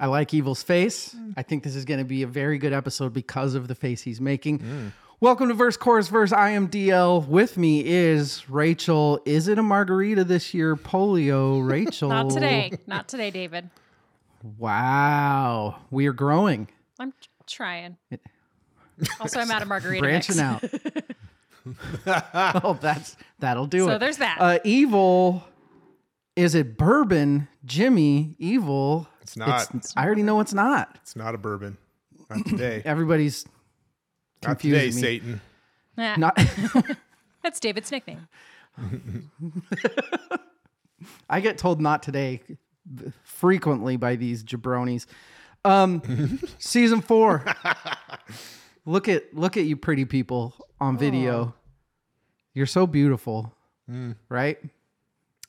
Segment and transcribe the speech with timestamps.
[0.00, 1.14] I like Evil's face.
[1.36, 4.00] I think this is going to be a very good episode because of the face
[4.02, 4.92] he's making.
[5.20, 6.32] Welcome to Verse Chorus Verse.
[6.32, 7.26] I am DL.
[7.26, 9.20] With me is Rachel.
[9.24, 10.76] Is it a margarita this year?
[10.76, 12.10] Polio, Rachel.
[12.10, 12.78] Not today.
[12.86, 13.70] Not today, David.
[14.56, 15.80] Wow.
[15.90, 16.68] We are growing,
[17.00, 17.96] I'm t- trying.
[19.20, 20.64] Also, I'm out of margarita branching mix.
[22.04, 22.64] out.
[22.64, 23.92] oh, that's that'll do So it.
[23.92, 24.38] So there's that.
[24.40, 25.44] Uh, evil.
[26.34, 27.46] Is it bourbon?
[27.64, 29.06] Jimmy, evil.
[29.28, 29.92] It's not.
[29.96, 30.98] I already know it's not.
[31.02, 31.76] It's not a bourbon.
[32.30, 32.80] Not today.
[32.86, 33.44] Everybody's
[34.42, 34.92] not today, me.
[34.92, 35.40] Satan.
[35.96, 36.38] Nah, not.
[37.42, 38.28] that's David's nickname.
[41.28, 42.40] I get told not today
[43.22, 45.04] frequently by these jabronis.
[45.64, 47.44] Um, season four.
[48.86, 51.54] look at look at you, pretty people on video.
[52.54, 53.52] You're so beautiful,
[54.30, 54.58] right?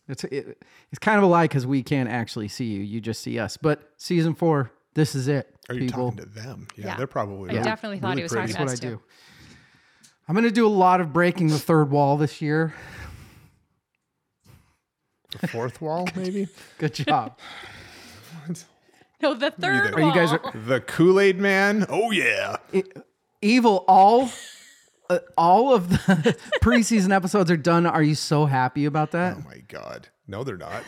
[0.10, 2.82] It's it, it's kind of a lie because we can't actually see you.
[2.82, 3.56] You just see us.
[3.58, 6.12] But season four, this is it, Are you people.
[6.12, 6.68] talking to them?
[6.76, 6.98] Yeah, Yeah.
[6.98, 7.52] they're probably.
[7.52, 8.54] I really- definitely thought really he was pretty.
[8.54, 9.04] talking That's to what I us do.
[9.98, 10.04] too.
[10.28, 12.74] I'm gonna do a lot of breaking the third wall this year.
[15.42, 16.48] The fourth wall, maybe.
[16.78, 17.38] Good job.
[19.22, 20.54] No, the third Are you guys wall.
[20.66, 21.86] the Kool Aid Man.
[21.90, 22.56] Oh yeah.
[23.42, 24.32] Evil, all
[25.10, 27.86] uh, all of the preseason episodes are done.
[27.86, 29.38] Are you so happy about that?
[29.38, 30.10] Oh my God.
[30.28, 30.84] No, they're not.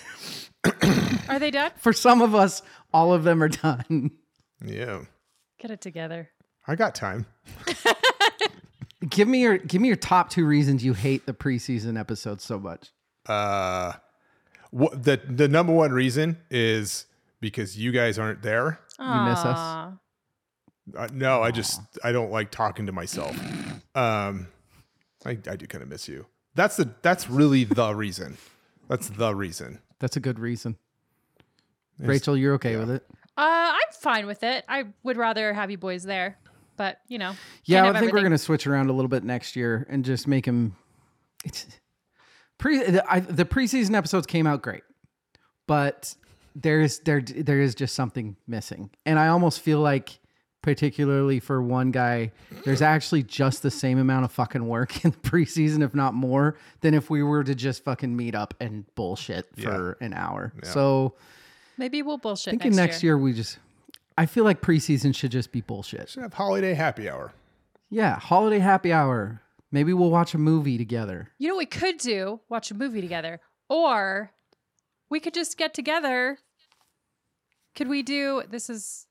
[1.27, 1.71] Are they done?
[1.77, 2.61] For some of us,
[2.93, 4.11] all of them are done.
[4.63, 5.01] Yeah.
[5.59, 6.29] Get it together.
[6.67, 7.25] I got time.
[9.09, 12.59] give me your give me your top two reasons you hate the preseason episodes so
[12.59, 12.91] much.
[13.25, 13.93] Uh,
[14.69, 17.05] what the the number one reason is
[17.39, 18.79] because you guys aren't there.
[18.99, 19.93] You miss us.
[20.95, 21.03] Aw.
[21.03, 23.37] Uh, no, I just I don't like talking to myself.
[23.95, 24.47] Um,
[25.25, 26.25] I I do kind of miss you.
[26.55, 28.37] That's the that's really the reason.
[28.87, 29.79] That's the reason.
[29.99, 30.77] That's a good reason.
[31.99, 33.05] Rachel, you're okay with it?
[33.37, 34.65] Uh, I'm fine with it.
[34.67, 36.37] I would rather have you boys there,
[36.77, 37.33] but you know.
[37.65, 40.03] Yeah, I have think we're going to switch around a little bit next year and
[40.03, 40.75] just make him.
[41.45, 41.67] It's
[42.57, 44.83] pre the, I, the preseason episodes came out great,
[45.67, 46.13] but
[46.55, 50.19] there's there there is just something missing, and I almost feel like,
[50.61, 52.31] particularly for one guy,
[52.65, 56.55] there's actually just the same amount of fucking work in the preseason, if not more,
[56.81, 60.53] than if we were to just fucking meet up and bullshit for an hour.
[60.63, 61.15] So
[61.77, 63.57] Maybe we'll bullshit thinking next, next year we just.
[64.17, 66.09] I feel like preseason should just be bullshit.
[66.09, 67.33] Should have holiday happy hour.
[67.89, 69.41] Yeah, holiday happy hour.
[69.71, 71.29] Maybe we'll watch a movie together.
[71.39, 72.41] You know what we could do?
[72.49, 73.39] Watch a movie together.
[73.69, 74.31] Or
[75.09, 76.37] we could just get together.
[77.73, 79.07] Could we do this is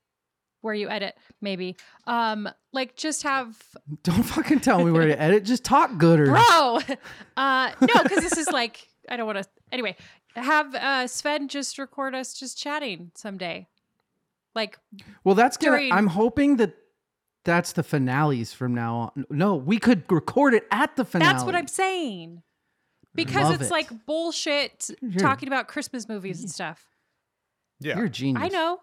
[0.62, 1.76] where you edit, maybe.
[2.06, 3.56] Um, like just have
[4.02, 5.44] Don't fucking tell me where to edit.
[5.44, 6.26] Just talk gooder.
[6.26, 6.78] bro.
[7.36, 9.96] Uh no, because this is like I don't want to anyway.
[10.36, 13.66] Have uh Sven just record us just chatting someday.
[14.54, 14.78] Like
[15.24, 15.76] Well, that's gonna.
[15.78, 16.74] During- I'm hoping that
[17.44, 19.24] that's the finales from now on.
[19.30, 21.32] No, we could record it at the finale.
[21.32, 22.42] that's what I'm saying.
[23.14, 23.72] Because Love it's it.
[23.72, 26.84] like bullshit You're- talking about Christmas movies and stuff.
[27.80, 27.96] Yeah.
[27.96, 28.44] You're a genius.
[28.44, 28.80] I know.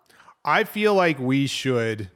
[0.48, 2.10] I feel like we should.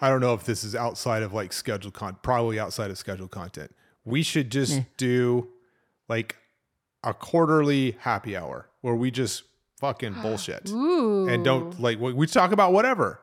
[0.00, 3.32] I don't know if this is outside of like scheduled content, probably outside of scheduled
[3.32, 3.74] content.
[4.04, 5.48] We should just do
[6.08, 6.36] like
[7.02, 9.42] a quarterly happy hour where we just
[9.80, 11.28] fucking bullshit Ooh.
[11.28, 13.20] and don't like we we talk about whatever.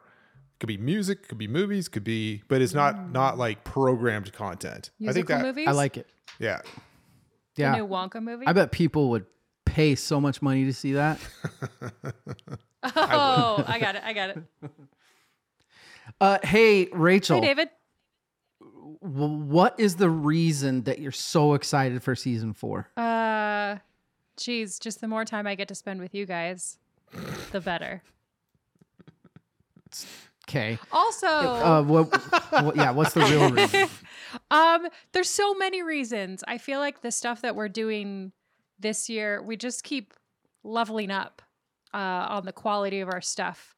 [0.56, 3.12] It Could be music, could be movies, could be, but it's not mm.
[3.13, 4.90] not like programmed content.
[5.02, 5.67] I think musical that movies.
[5.69, 6.07] I like it.
[6.40, 6.59] yeah.
[7.56, 8.46] the Yeah, new Wonka movie.
[8.46, 9.25] I bet people would
[9.75, 11.19] pay so much money to see that.
[12.95, 14.03] oh, I got it.
[14.05, 14.43] I got it.
[16.22, 17.41] Uh, hey, Rachel.
[17.41, 17.69] Hey, David.
[19.01, 22.87] what is the reason that you're so excited for season four?
[22.95, 23.77] Uh,
[24.37, 26.78] geez, just the more time I get to spend with you guys,
[27.51, 28.01] the better.
[30.47, 30.78] Okay.
[30.91, 32.05] Also, Uh, what,
[32.63, 32.75] what?
[32.78, 32.91] Yeah.
[32.91, 33.89] What's the real reason?
[34.51, 36.43] um, there's so many reasons.
[36.47, 38.31] I feel like the stuff that we're doing
[38.79, 40.13] this year, we just keep
[40.63, 41.41] leveling up
[41.93, 41.97] uh,
[42.29, 43.75] on the quality of our stuff,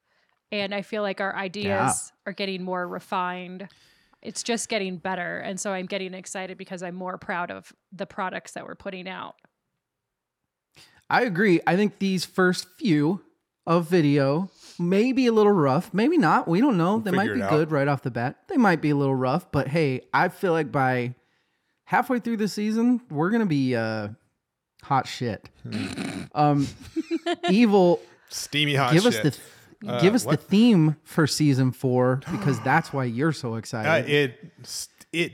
[0.51, 3.67] and I feel like our ideas are getting more refined.
[4.21, 8.05] It's just getting better, and so I'm getting excited because I'm more proud of the
[8.05, 9.35] products that we're putting out.
[11.09, 11.61] I agree.
[11.65, 13.21] I think these first few
[13.65, 14.49] of video.
[14.79, 16.47] Maybe a little rough, maybe not.
[16.47, 16.99] We don't know.
[16.99, 18.37] they might be good right off the bat.
[18.47, 21.15] They might be a little rough, but hey, I feel like by
[21.83, 24.09] halfway through the season, we're gonna be uh,
[24.87, 25.49] hot shit.
[26.33, 26.67] um,
[27.49, 27.99] evil
[28.29, 29.15] Steamy hot give shit.
[29.15, 29.41] us the th-
[30.01, 33.89] give us the theme for season four because that's why you're so excited.
[33.89, 34.39] Uh, it
[35.11, 35.33] it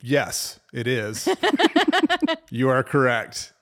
[0.00, 1.28] yes, it is.
[2.50, 3.52] you are correct.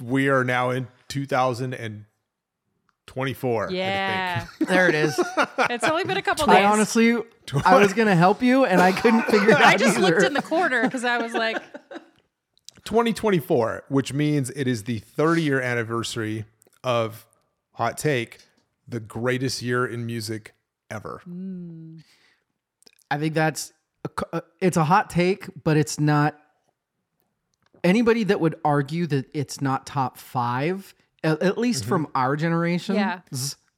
[0.00, 3.70] We are now in 2024.
[3.72, 4.46] Yeah.
[4.60, 5.18] there it is.
[5.70, 6.54] it's only been a couple days.
[6.56, 7.16] I honestly,
[7.64, 9.62] I was gonna help you, and I couldn't figure it out.
[9.62, 10.06] I just either.
[10.06, 11.60] looked in the corner because I was like,
[12.92, 16.46] 2024, which means it is the 30 year anniversary
[16.82, 17.26] of
[17.72, 18.38] Hot Take,
[18.88, 20.54] the greatest year in music
[20.90, 21.20] ever.
[23.10, 23.74] I think that's
[24.06, 26.38] a c- uh, it's a hot take, but it's not.
[27.84, 31.88] Anybody that would argue that it's not top five, at, at least Mm-hmm.
[31.90, 33.20] from our generation, Yeah.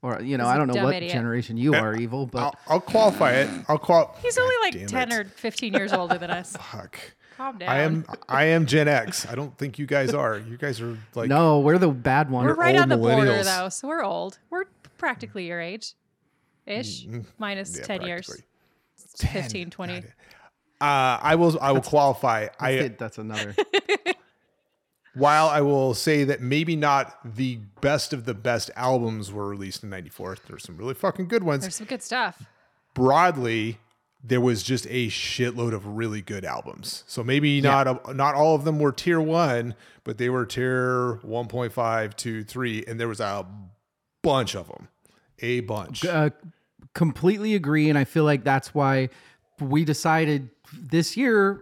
[0.03, 1.13] or you know, I don't know what idiot.
[1.13, 3.51] generation you are, evil, but I'll, I'll qualify it.
[3.69, 4.17] I'll qual.
[4.23, 5.19] he's only like 10 it.
[5.19, 6.57] or 15 years older than us.
[6.57, 6.97] Fuck.
[7.41, 7.69] Calm down.
[7.71, 9.27] I am I am Gen X.
[9.27, 10.37] I don't think you guys are.
[10.39, 12.45] You guys are like no, we're the bad one.
[12.45, 14.39] We're right old on the border, though, so we're old.
[14.51, 14.65] We're
[14.99, 15.95] practically your age
[16.67, 17.07] ish,
[17.39, 18.27] minus yeah, 10 years,
[19.19, 19.43] practically.
[19.43, 19.97] 15, 20.
[19.97, 20.03] Uh,
[20.81, 22.49] I will I will qualify.
[22.59, 23.57] I That's, it, that's another.
[25.15, 29.83] while I will say that maybe not the best of the best albums were released
[29.83, 30.37] in 94.
[30.47, 31.63] There's some really fucking good ones.
[31.63, 32.45] There's some good stuff.
[32.93, 33.79] Broadly,
[34.23, 37.05] there was just a shitload of really good albums.
[37.07, 39.75] So maybe not a, not all of them were tier 1,
[40.05, 43.47] but they were tier 1.5, 2, 3 and there was a
[44.23, 44.89] bunch of them.
[45.43, 46.05] A bunch.
[46.05, 46.31] uh,
[46.93, 49.09] completely agree, and I feel like that's why
[49.59, 51.61] we decided this year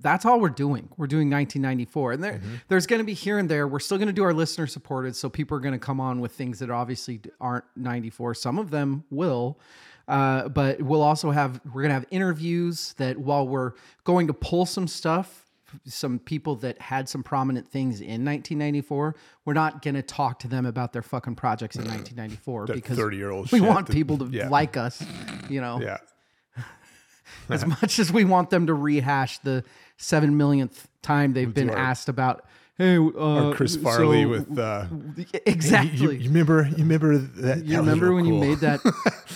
[0.00, 0.88] that's all we're doing.
[0.96, 3.66] We're doing 1994, and there, there's going to be here and there.
[3.66, 6.20] We're still going to do our listener supported, so people are going to come on
[6.20, 8.34] with things that obviously aren't 94.
[8.34, 9.58] Some of them will.
[10.08, 13.72] Uh, but we'll also have we're gonna have interviews that while we're
[14.04, 15.46] going to pull some stuff
[15.84, 19.14] some people that had some prominent things in 1994
[19.44, 23.52] we're not going to talk to them about their fucking projects in 1994 because 30-year-old
[23.52, 24.48] we want that- people to yeah.
[24.48, 25.00] like us
[25.48, 25.98] you know Yeah.
[27.48, 29.62] as much as we want them to rehash the
[29.96, 32.44] seven millionth time they've been asked about
[32.80, 33.00] hey uh,
[33.48, 34.86] Or Chris Farley so- with uh
[35.46, 38.80] exactly You, you remember you remember that You remember when you made that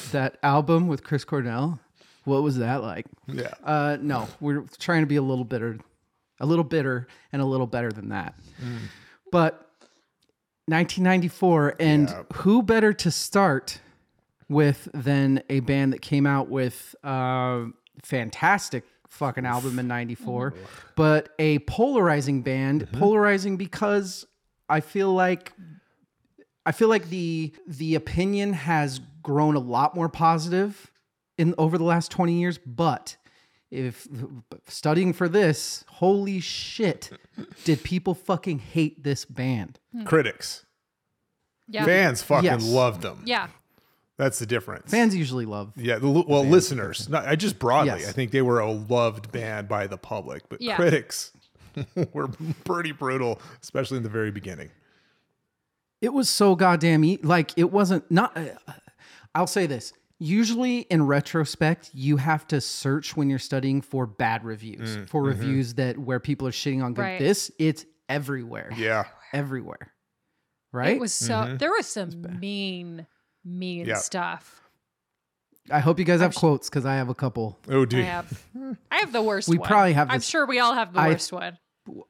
[0.13, 1.79] that album with Chris Cornell?
[2.25, 3.05] What was that like?
[3.27, 3.53] Yeah.
[3.63, 5.79] Uh, no, we're trying to be a little bitter,
[6.41, 8.35] a little bitter, and a little better than that.
[9.31, 9.69] But
[10.69, 12.23] 1994, and Yeah.
[12.37, 13.81] who better to start
[14.49, 17.65] with than a band that came out with uh,
[18.03, 20.55] fantastic fucking album in '94,
[20.97, 22.99] but a polarizing band, mm-hmm.
[22.99, 24.27] polarizing because
[24.69, 25.53] I feel like
[26.67, 30.91] I feel like the the opinion has grown a lot more positive
[31.39, 33.17] in over the last 20 years, but
[33.71, 34.07] if
[34.69, 37.11] studying for this, holy shit,
[37.65, 39.81] did people fucking hate this band?
[39.93, 40.05] Hmm.
[40.05, 40.65] critics.
[41.67, 41.85] Yeah.
[41.85, 42.63] Fans fucking Yes.
[42.63, 43.23] loved them.
[43.25, 43.49] Yeah.
[44.17, 44.91] That's the difference.
[44.91, 45.73] Fans usually love.
[45.77, 48.09] Yeah, the, li- well, listeners, not, I just broadly, Yes.
[48.09, 50.77] I think they were a loved band by the public, but Yeah.
[50.77, 51.33] critics
[52.13, 52.29] were
[52.65, 54.71] pretty brutal, especially in the very beginning.
[56.01, 58.37] It was so goddamn e- like it wasn't not.
[58.37, 58.51] Uh,
[59.35, 59.93] I'll say this.
[60.19, 65.23] Usually, in retrospect, you have to search when you're studying for bad reviews, mm, for
[65.23, 65.41] mm-hmm.
[65.41, 67.03] reviews that where people are shitting on good.
[67.03, 67.19] Right.
[67.19, 69.93] This, it's everywhere, Yeah, everywhere,
[70.73, 70.97] right?
[70.97, 71.57] It was so, mm-hmm.
[71.57, 73.07] there was some mean,
[73.45, 73.97] mean Yeah.
[73.97, 74.61] stuff.
[75.71, 77.59] I hope you guys have quotes because I have a couple.
[77.69, 78.05] Oh, do I dude.
[78.05, 78.45] have,
[78.91, 79.67] I have the worst We one.
[79.69, 81.59] probably have I'm sure we all have the I- worst one.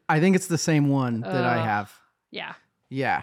[0.08, 1.92] I think it's the same one that I have.
[2.30, 2.54] Yeah.
[2.90, 3.22] Yeah.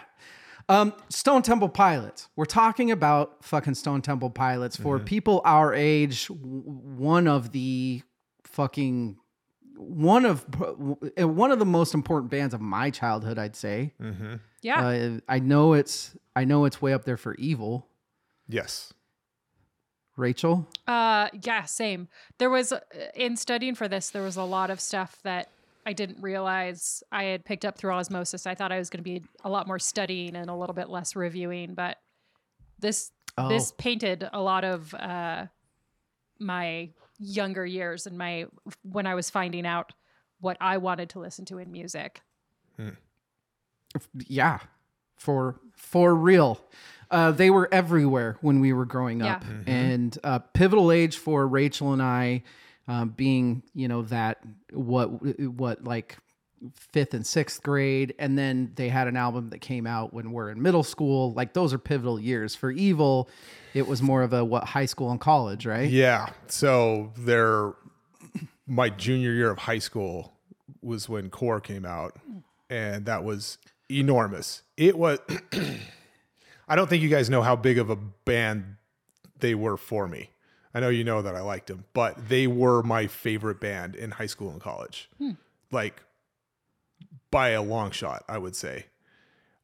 [0.68, 2.28] Um, Stone Temple Pilots.
[2.36, 6.28] We're talking about fucking Stone Temple Pilots for people our age.
[6.28, 6.62] w-
[6.96, 8.02] One of the
[8.44, 9.18] fucking
[9.76, 10.44] one of
[11.18, 13.92] one of the most important bands of my childhood, I'd say.
[14.62, 14.86] Yeah.
[14.86, 17.88] Uh, I know it's I know it's way up there for Evil.
[18.48, 18.92] Yes.
[20.16, 20.68] Rachel.
[20.86, 22.08] Uh, yeah, same.
[22.38, 22.80] There was uh,
[23.14, 25.48] in studying for this, there was a lot of stuff that
[25.86, 28.46] I didn't realize I had picked up through osmosis.
[28.46, 30.88] I thought I was going to be a lot more studying and a little bit
[30.88, 31.98] less reviewing, but
[32.78, 33.48] this Oh.
[33.48, 35.46] this painted a lot of uh,
[36.38, 38.44] my younger years and my
[38.82, 39.94] when I was finding out
[40.40, 42.20] what I wanted to listen to in music.
[44.26, 44.58] Yeah,
[45.16, 46.60] for for real.
[47.12, 49.34] Uh, they were everywhere when we were growing Yeah.
[49.34, 52.42] up, and uh, pivotal age for Rachel and I,
[52.88, 54.38] um, being you know that
[54.72, 55.08] what
[55.40, 56.16] what like
[56.74, 60.48] fifth and sixth grade, and then they had an album that came out when we're
[60.50, 61.32] in middle school.
[61.34, 63.28] Like those are pivotal years for Evil.
[63.74, 65.90] It was more of a what high school and college, right?
[65.90, 66.30] Yeah.
[66.46, 67.72] So there,
[68.66, 70.32] my junior year of high school
[70.82, 72.16] was when Core came out,
[72.70, 73.58] and that was
[73.90, 74.62] enormous.
[74.78, 75.18] It was.
[76.68, 78.76] I don't think you guys know how big of a band
[79.40, 80.30] they were for me.
[80.74, 84.10] I know you know that I liked them, but they were my favorite band in
[84.12, 85.10] high school and college.
[85.70, 86.02] Like
[87.30, 88.86] by a long shot, I would say.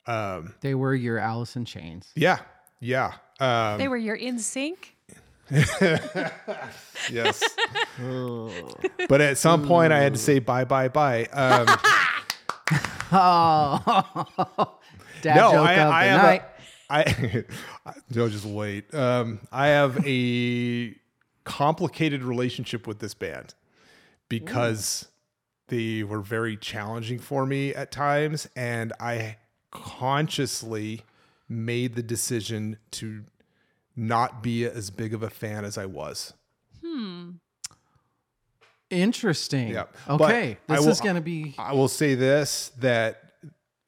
[0.07, 2.11] Um, They were your Alice in Chains.
[2.15, 2.39] yeah,
[2.81, 3.13] yeah.
[3.41, 4.77] Um, They were your NSYNC.
[7.11, 7.43] Yes.
[9.09, 11.25] but at some point, I had to say bye, bye, bye.
[11.27, 11.67] Um,
[13.11, 13.81] Oh,
[15.23, 16.43] dad no, joke I, of I the have night.
[16.43, 16.58] a,
[16.91, 17.45] I,
[18.15, 18.93] no, just wait.
[18.95, 20.95] Um, I have a
[21.45, 23.55] complicated relationship with this band
[24.29, 25.09] because
[25.69, 29.37] they were very challenging for me at times, and I
[29.71, 31.03] consciously
[31.49, 33.25] made the decision to
[33.97, 36.33] not be as big of a fan as I was.
[36.83, 37.31] Hmm.
[38.91, 39.69] Interesting.
[39.69, 39.85] Yeah.
[40.09, 40.57] Okay.
[40.69, 41.55] I This will- is going to be.
[41.59, 43.23] I will say this that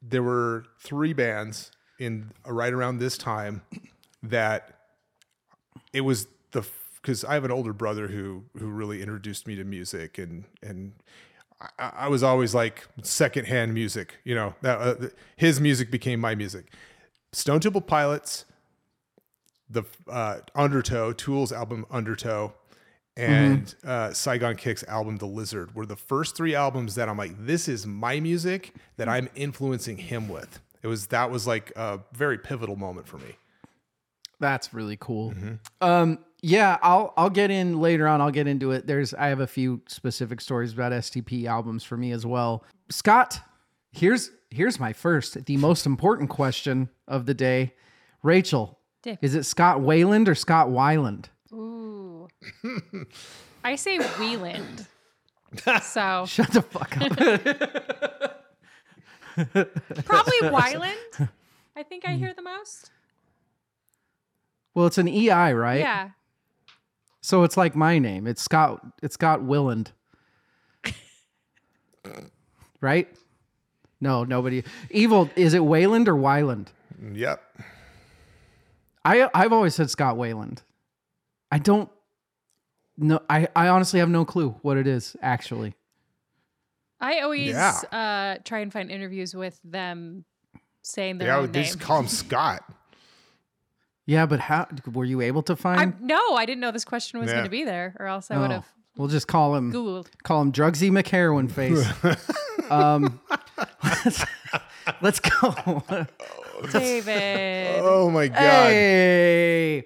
[0.01, 3.61] there were three bands in right around this time
[4.23, 4.79] that
[5.93, 6.65] it was the
[6.95, 10.93] because I have an older brother who who really introduced me to music and and
[11.77, 14.55] I, I was always like secondhand music, you know.
[14.61, 14.95] That uh,
[15.35, 16.73] his music became my music.
[17.33, 18.45] Stone Temple Pilots,
[19.69, 22.53] the uh, Undertow, Tool's album Undertow,
[23.15, 27.45] and uh, Saigon Kick's album The Lizard were the first three albums that I'm like,
[27.45, 30.59] this is my music that I'm influencing him with.
[30.83, 33.35] It was that was like a very pivotal moment for me.
[34.39, 35.31] That's really cool.
[35.31, 35.53] Mm-hmm.
[35.87, 38.21] Um, yeah, I'll I'll get in later on.
[38.21, 38.87] I'll get into it.
[38.87, 42.65] There's I have a few specific stories about STP albums for me as well.
[42.89, 43.39] Scott,
[43.91, 47.73] here's here's my first, the most important question of the day.
[48.23, 49.17] Rachel, Dave.
[49.21, 51.25] is it Scott Wayland or Scott Weiland?
[51.53, 52.27] Ooh.
[53.63, 54.87] I say Wieland.
[55.81, 58.20] so Shut the fuck up.
[60.05, 61.29] probably Wyland.
[61.75, 62.19] I think I mm.
[62.19, 62.91] hear the most.
[64.73, 65.79] well, it's an EI, right?
[65.79, 66.09] Yeah.
[67.21, 68.27] So it's like my name.
[68.27, 68.83] It's Scott.
[69.01, 69.91] It's Scott Willand.
[72.81, 73.07] right?
[73.99, 74.63] No, nobody.
[74.89, 75.29] Evil.
[75.35, 76.67] Is it Wayland or Wyland?
[77.13, 77.41] Yep.
[79.05, 80.63] I I've always said Scott Wayland.
[81.51, 81.89] I don't.
[82.97, 85.75] No, I I honestly have no clue what it is actually.
[87.01, 87.71] I always Yeah.
[87.91, 90.23] uh, try and find interviews with them
[90.83, 91.65] saying their Yeah, own they name.
[91.67, 92.63] just call him Scott.
[94.05, 96.01] Yeah, but how were you able to I, find?
[96.01, 97.33] no, I didn't know this question was Yeah.
[97.35, 98.65] going to be there, or else I would Oh, have
[98.97, 100.07] we'll just call him Googled.
[100.23, 101.87] call him Drugsy McHeroin face.
[102.71, 103.19] um,
[104.03, 104.25] let's,
[105.01, 105.83] let's go.
[106.71, 107.79] David.
[107.81, 108.37] Oh my god.
[108.39, 109.85] Hey,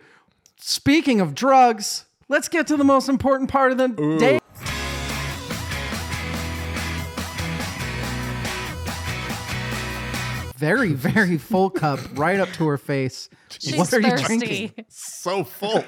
[0.57, 3.87] speaking of drugs, let's get to the most important part of the
[4.19, 4.39] day.
[10.65, 13.29] Very, very full cup, right up to her face.
[13.49, 14.37] She's what are you thirsty.
[14.37, 14.85] drinking?
[14.89, 15.83] So full.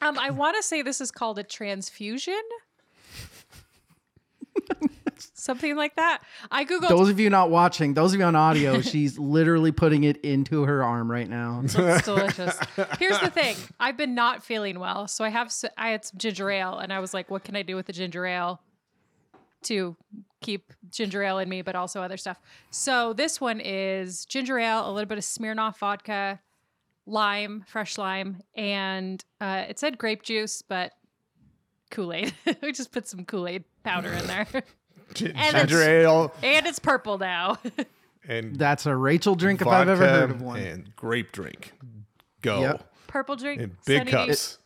[0.00, 2.40] Um, I want to say this is called a transfusion.
[5.32, 6.22] Something like that.
[6.50, 6.90] I googled.
[6.90, 10.64] Those of you not watching, those of you on audio, she's literally putting it into
[10.64, 11.62] her arm right now.
[11.64, 12.58] It's delicious.
[12.98, 16.50] Here's the thing: I've been not feeling well, so I have I had some ginger
[16.50, 18.60] ale, and I was like, "What can I do with the ginger ale
[19.64, 19.96] to
[20.40, 24.88] keep ginger ale in me, but also other stuff?" So this one is ginger ale,
[24.88, 26.40] a little bit of Smirnoff vodka,
[27.06, 30.92] lime, fresh lime, and uh, it said grape juice, but
[31.90, 32.34] Kool Aid.
[32.62, 34.46] we just put some Kool Aid powder in there,
[35.14, 37.56] G- And Ginger it's- ale and it's purple now.
[38.28, 40.58] and That's a Rachel drink if I've ever heard of one.
[40.60, 41.72] And grape drink.
[42.42, 42.60] Go.
[42.60, 42.92] Yep.
[43.06, 44.58] purple drink, In big Sunny- cups.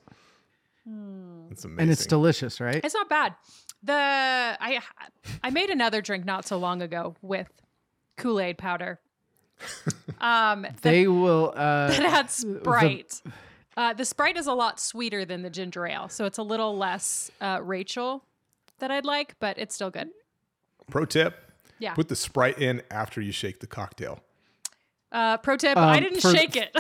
[1.51, 1.81] It's amazing.
[1.81, 2.81] And it's delicious, right?
[2.85, 3.35] It's not bad.
[3.83, 4.81] The I
[5.43, 7.49] I made another drink not so long ago with
[8.17, 8.99] Kool Aid powder.
[10.21, 11.53] Um, that, They will.
[11.55, 13.23] Uh, that had Sprite.
[13.77, 16.77] Uh, the Sprite is a lot sweeter than the ginger ale, so it's a little
[16.77, 18.23] less uh, Rachel
[18.79, 20.11] that I'd like, but it's still good.
[20.91, 21.51] Pro tip.
[21.81, 21.95] Yeah.
[21.95, 24.21] Put the Sprite in after you shake the cocktail.
[25.13, 26.75] Uh, pro tip: I Um, didn't for- shake it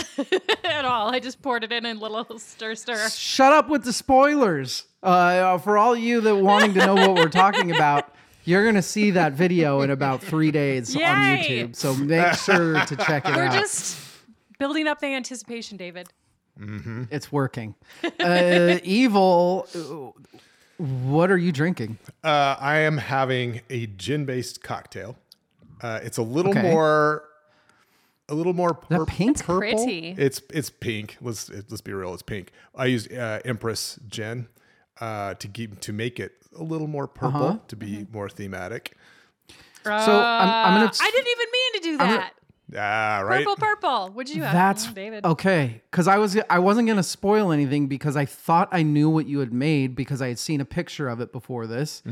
[0.65, 1.09] at all.
[1.15, 3.09] I just poured it in in a little stir stir.
[3.11, 4.87] shut up with the spoilers.
[5.03, 9.11] Uh, for all you that wanting to know what we're talking about, you're gonna see
[9.11, 11.77] that video in about three days on YouTube.
[11.77, 13.37] So make sure to check it out.
[13.37, 13.99] We're just
[14.59, 16.09] building up the anticipation, David.
[16.59, 17.05] Mm-hmm.
[17.11, 17.75] It's working.
[18.21, 19.67] Uh, evil.
[19.75, 20.21] uh,
[20.83, 21.99] What are you drinking?
[22.25, 25.17] Uh, I am having a gin-based cocktail.
[25.81, 26.63] Uh, it's a little Okay.
[26.63, 27.25] more,
[28.29, 29.39] a little more that pur- pink?
[29.45, 29.59] purple.
[29.61, 30.15] pretty.
[30.19, 31.17] It's it's pink.
[31.21, 32.13] Let's let's be real.
[32.15, 32.53] It's pink.
[32.75, 34.49] I used uh, Empress gin
[35.01, 37.59] uh, to keep to make it a little more purple Uh-huh.
[37.69, 38.97] to be more thematic.
[39.85, 40.87] So I'm, I'm gonna.
[40.87, 42.33] Uh, I didn't even mean to do gonna- that.
[42.75, 43.45] Ah, right.
[43.45, 44.09] Purple, purple.
[44.15, 45.27] What'd you have, That's Mm, David?
[45.27, 45.83] okay.
[45.91, 49.41] Because I was I wasn't gonna spoil anything because I thought I knew what you
[49.41, 52.03] had made because I had seen a picture of it before this.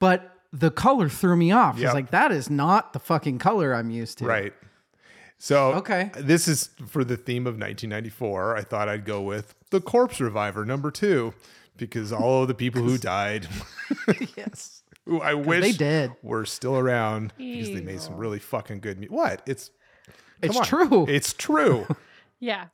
[0.00, 1.74] But the color threw me off.
[1.74, 1.84] I Mm-hmm.
[1.84, 4.24] Was like, that is not the fucking color I'm used to.
[4.24, 4.52] Right.
[5.42, 6.10] So Okay.
[6.16, 8.56] this is for the theme of 1994.
[8.58, 11.32] I thought I'd go with the Corpse Reviver number two
[11.78, 13.48] because all of the people who died,
[14.36, 14.82] Yes.
[15.06, 16.12] who I wish they did.
[16.22, 19.16] were still around because they made some really fucking good music.
[19.16, 19.42] What?
[19.46, 19.70] It's
[20.42, 20.64] It's on.
[20.64, 21.06] true.
[21.08, 21.86] It's true.
[22.38, 22.66] Yeah.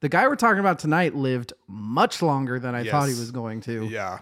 [0.00, 3.60] the guy we're talking about tonight lived much longer than I thought he was going
[3.62, 3.84] to.
[3.86, 4.20] yeah.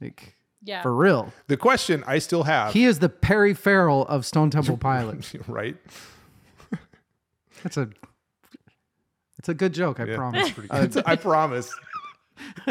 [0.00, 0.80] Like, Yeah.
[0.82, 1.32] for real.
[1.48, 5.34] The question I still have, He is the Perry Farrell of Stone Temple Pilots.
[5.48, 5.76] right?
[7.66, 7.88] That's a.
[9.40, 9.98] It's a good joke.
[9.98, 10.42] I Yeah, promise.
[10.44, 11.02] that's pretty good.
[11.04, 11.68] I promise.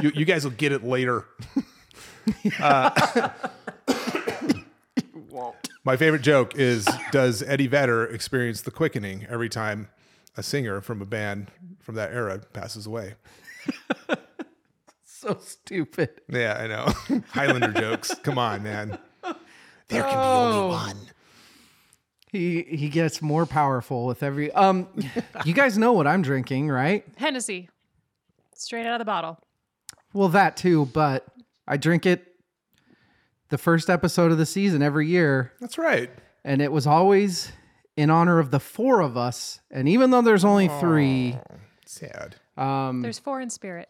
[0.01, 1.25] You, you guys will get it later.
[2.59, 3.29] Uh,
[5.83, 9.89] my favorite joke is Does Eddie Vedder experience the quickening every time
[10.35, 13.13] a singer from a band from that era passes away?
[15.05, 16.09] so stupid.
[16.27, 17.21] Yeah, I know.
[17.29, 18.11] Highlander jokes.
[18.23, 18.97] Come on, man.
[19.89, 20.97] There can be only one.
[22.35, 24.51] He he gets more powerful with every.
[24.51, 24.87] Um,
[25.45, 27.05] you guys know what I'm drinking, right?
[27.17, 27.69] Hennessy.
[28.55, 29.39] Straight out of the bottle.
[30.13, 31.25] Well, that too, but
[31.67, 32.25] I drink it
[33.49, 36.09] the first episode of the season every year, That's right.
[36.43, 37.51] and it was always
[37.95, 39.59] in honor of the four of us.
[39.71, 41.37] And even though there's only three,
[41.85, 42.37] Sad.
[42.57, 43.87] um, There's four in spirit.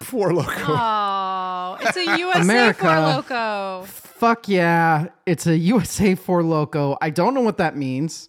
[0.00, 0.50] Poor loco.
[0.66, 2.80] Oh, it's a USA America.
[2.80, 3.82] Four Loco.
[3.86, 6.96] fuck yeah, it's a USA Four Loco.
[7.00, 8.28] I don't know what that means.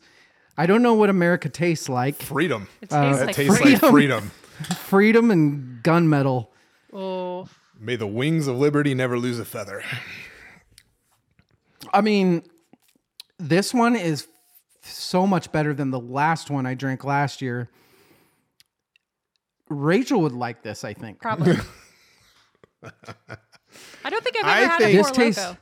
[0.58, 2.22] I don't know what America tastes like.
[2.22, 2.68] Freedom.
[2.82, 3.72] It tastes That like tastes free.
[3.78, 4.32] like freedom.
[4.76, 6.48] Freedom and gunmetal.
[6.94, 7.48] Oh,
[7.80, 9.82] May the wings of liberty never lose a feather.
[11.94, 12.44] I mean,
[13.40, 14.28] this one is
[14.84, 17.70] so much better than the last one I drank last year.
[19.72, 21.20] Rachel would like this, I think.
[21.22, 21.56] probably.
[24.04, 25.58] I don't think I've I ever had think- a This Four tastes- Loco.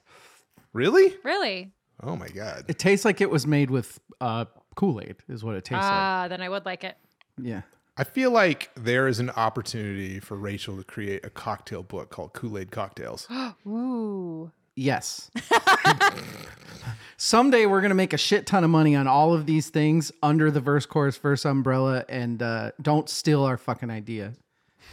[0.74, 1.15] Really?
[1.24, 1.72] Really?
[2.02, 2.65] Oh my god.
[2.67, 4.45] It tastes like it was made with uh,
[4.76, 5.91] Kool Aid, is what it tastes like.
[5.91, 6.95] Ah, then I would like it.
[7.38, 7.48] like.
[7.48, 7.62] Yeah.
[7.98, 12.32] I feel like there is an opportunity for Rachel to create a cocktail book called
[12.34, 13.28] Kool-Aid Cocktails.
[13.67, 14.52] Ooh.
[14.79, 15.29] Yes.
[17.17, 20.49] Someday we're gonna make a shit ton of money on all of these things under
[20.51, 24.33] the verse chorus verse umbrella, and uh, don't steal our fucking idea.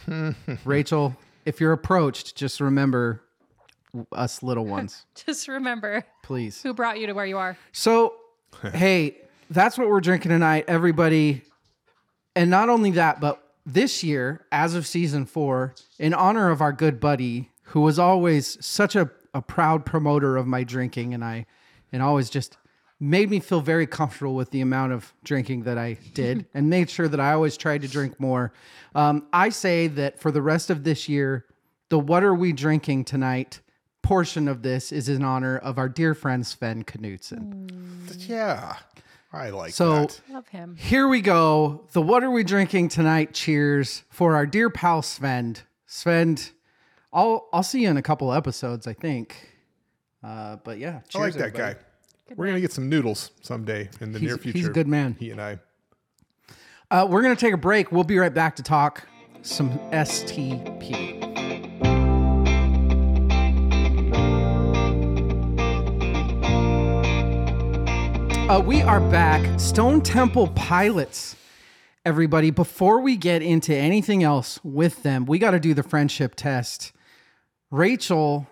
[0.65, 3.21] Rachel, if you're approached, just remember
[4.11, 6.61] us little ones, Just remember please.
[6.61, 7.57] who brought you to where you are.
[7.71, 8.13] So,
[8.73, 9.15] hey,
[9.49, 11.43] that's what we're drinking tonight, everybody.
[12.35, 16.73] And not only that, but this year, as of season four, in honor of our
[16.73, 21.45] good buddy, who was always such a, a proud promoter of my drinking, and I,
[21.91, 22.57] and always just
[22.99, 26.89] made me feel very comfortable with the amount of drinking that I did, and made
[26.89, 28.51] sure that I always tried to drink more.
[28.95, 31.45] Um, I say that for the rest of this year,
[31.89, 33.61] the "What Are We Drinking Tonight"
[34.01, 37.69] portion of this is in honor of our dear friend Sven Knutson.
[38.27, 38.77] Yeah.
[39.33, 40.21] I like So- that.
[40.29, 40.75] Love him.
[40.77, 41.85] Here we go.
[41.91, 43.33] The what are we drinking tonight?
[43.33, 45.57] Cheers for our dear pal Sven.
[45.85, 46.37] Sven,
[47.13, 49.35] I'll I'll see you in a couple episodes, I think.
[50.23, 51.73] Uh, but yeah, I like that everybody.
[51.75, 51.79] guy.
[52.35, 54.57] We're gonna get some noodles someday in the He's- near future.
[54.57, 55.15] he's a good man.
[55.19, 55.59] He and I.
[56.91, 57.91] Uh, we're gonna take a break.
[57.91, 59.07] We'll be right back to talk
[59.41, 61.17] some STP.
[68.49, 69.59] Uh, we are back.
[69.59, 71.35] Stone Temple Pilots,
[72.05, 72.49] everybody.
[72.49, 76.93] Before we get into anything else with them, we got to do the friendship test.
[77.71, 78.47] Rachel,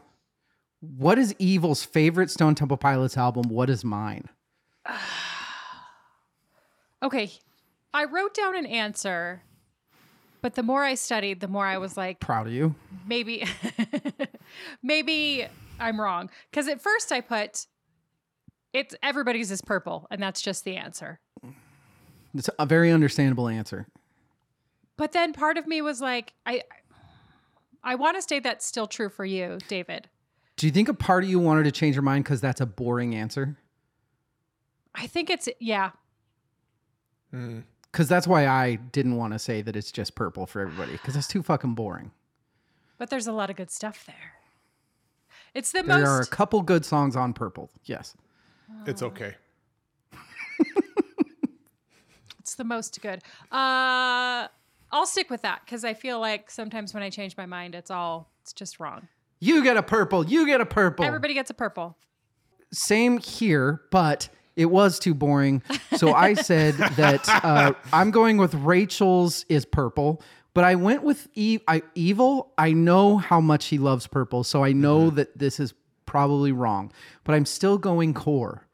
[0.81, 3.49] what is Evil's favorite Stone Temple Pilots album?
[3.49, 4.29] What is mine?
[7.03, 7.31] Okay.
[7.93, 9.43] I wrote down an answer,
[10.41, 12.73] but the more I studied, the more I was like, Proud of you.
[13.05, 13.45] maybe,
[14.83, 15.45] maybe
[15.79, 16.29] I'm wrong.
[16.49, 17.67] Because at first I put,
[18.73, 21.19] it's everybody's is purple, and that's just the answer.
[22.33, 23.87] It's a very understandable answer.
[24.97, 26.63] But then part of me was like, I,
[27.85, 30.09] I want to say that's still true for you, David.
[30.57, 32.65] Do you think a part of you wanted to change your mind because that's a
[32.65, 33.57] boring answer?
[34.93, 35.91] I think it's yeah.
[37.31, 41.15] Because that's why I didn't want to say that it's just purple for everybody because
[41.15, 42.11] it's too fucking boring.
[42.97, 44.33] but there's a lot of good stuff there.
[45.53, 47.69] It's the There are a couple good songs on Purple.
[47.85, 48.15] Yes.
[48.85, 49.35] It's okay.
[52.39, 53.23] It's the most good.
[53.51, 54.47] Uh,
[54.91, 57.91] I'll stick with that because I feel like sometimes when I change my mind, it's
[57.91, 59.07] all it's just wrong.
[59.39, 60.25] You get a purple.
[60.25, 61.05] You get a purple.
[61.05, 61.97] Everybody gets a purple.
[62.71, 65.61] Same here, but it was too boring.
[65.97, 70.21] So I said that uh, I'm going with Rachel's is purple,
[70.53, 72.53] but I went with e- I, Evil.
[72.57, 75.73] I know how much he loves purple, so I know that this is
[76.05, 76.91] probably wrong,
[77.23, 78.65] but I'm still going core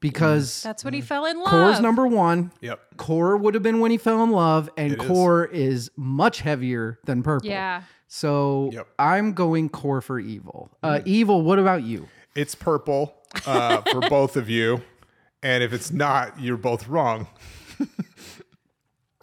[0.00, 1.48] because That's when he fell in love.
[1.48, 2.52] core's number one.
[2.60, 2.80] Yep.
[2.96, 5.06] Core would have been when he fell in love, and It is.
[5.08, 5.90] core is.
[5.96, 7.48] much heavier than purple.
[7.48, 7.82] Yeah.
[8.06, 8.88] So Yep.
[8.98, 10.70] I'm going core for evil.
[10.82, 11.42] Uh, evil.
[11.42, 12.08] What about you?
[12.34, 13.14] It's purple
[13.46, 14.82] uh, for both of you.
[15.42, 17.26] And if it's not, you're both wrong.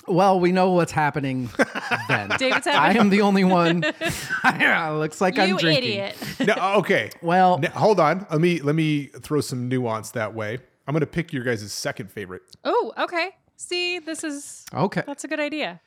[0.08, 1.50] Well, we know what's happening
[2.08, 2.30] then.
[2.38, 3.84] David's I having am the only one.
[4.44, 5.84] yeah, uh, looks like I'm you drinking.
[5.84, 6.16] idiot.
[6.40, 7.10] No, uh, okay.
[7.22, 8.26] Well, Now, hold on.
[8.32, 10.60] Let me let me throw some nuance that way.
[10.88, 12.44] I'm gonna pick your guys' second favorite.
[12.64, 13.32] Oh, okay.
[13.58, 15.02] See, this is okay.
[15.08, 15.80] that's a good idea.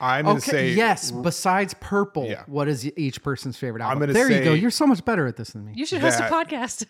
[0.00, 0.50] I'm gonna Okay.
[0.50, 1.10] say yes.
[1.10, 2.44] Besides purple, Yeah.
[2.46, 4.00] what is each person's favorite album?
[4.00, 4.54] gonna there you go.
[4.54, 5.72] say- You're so much better at this than me.
[5.76, 6.86] You should host That- a podcast.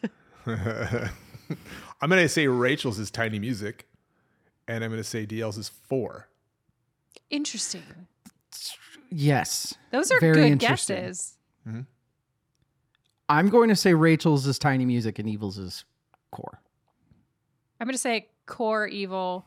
[2.00, 3.86] I'm gonna say Rachel's is Tiny Music,
[4.68, 6.28] and I'm gonna say DL's is four.
[7.30, 7.82] Interesting.
[9.10, 9.74] Yes.
[9.90, 10.96] Those are Very good interesting.
[10.96, 11.36] guesses.
[13.28, 15.84] I'm going to say Rachel's is tiny music and Evil's is
[16.32, 16.60] core.
[17.80, 19.46] I'm going to say core evil.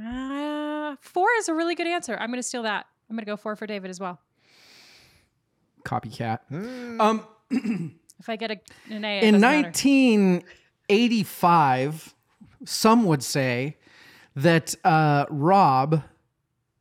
[0.00, 2.16] Uh, four is a really good answer.
[2.16, 2.86] I'm going to steal that.
[3.08, 4.20] I'm going to go four for David as well.
[5.84, 6.40] Copycat.
[6.48, 7.00] Hmm.
[7.00, 7.26] Um,
[8.20, 9.62] If I get a, an A, it in doesn't matter.
[9.68, 12.14] 1985,
[12.66, 13.78] some would say
[14.36, 16.02] that uh, Rob,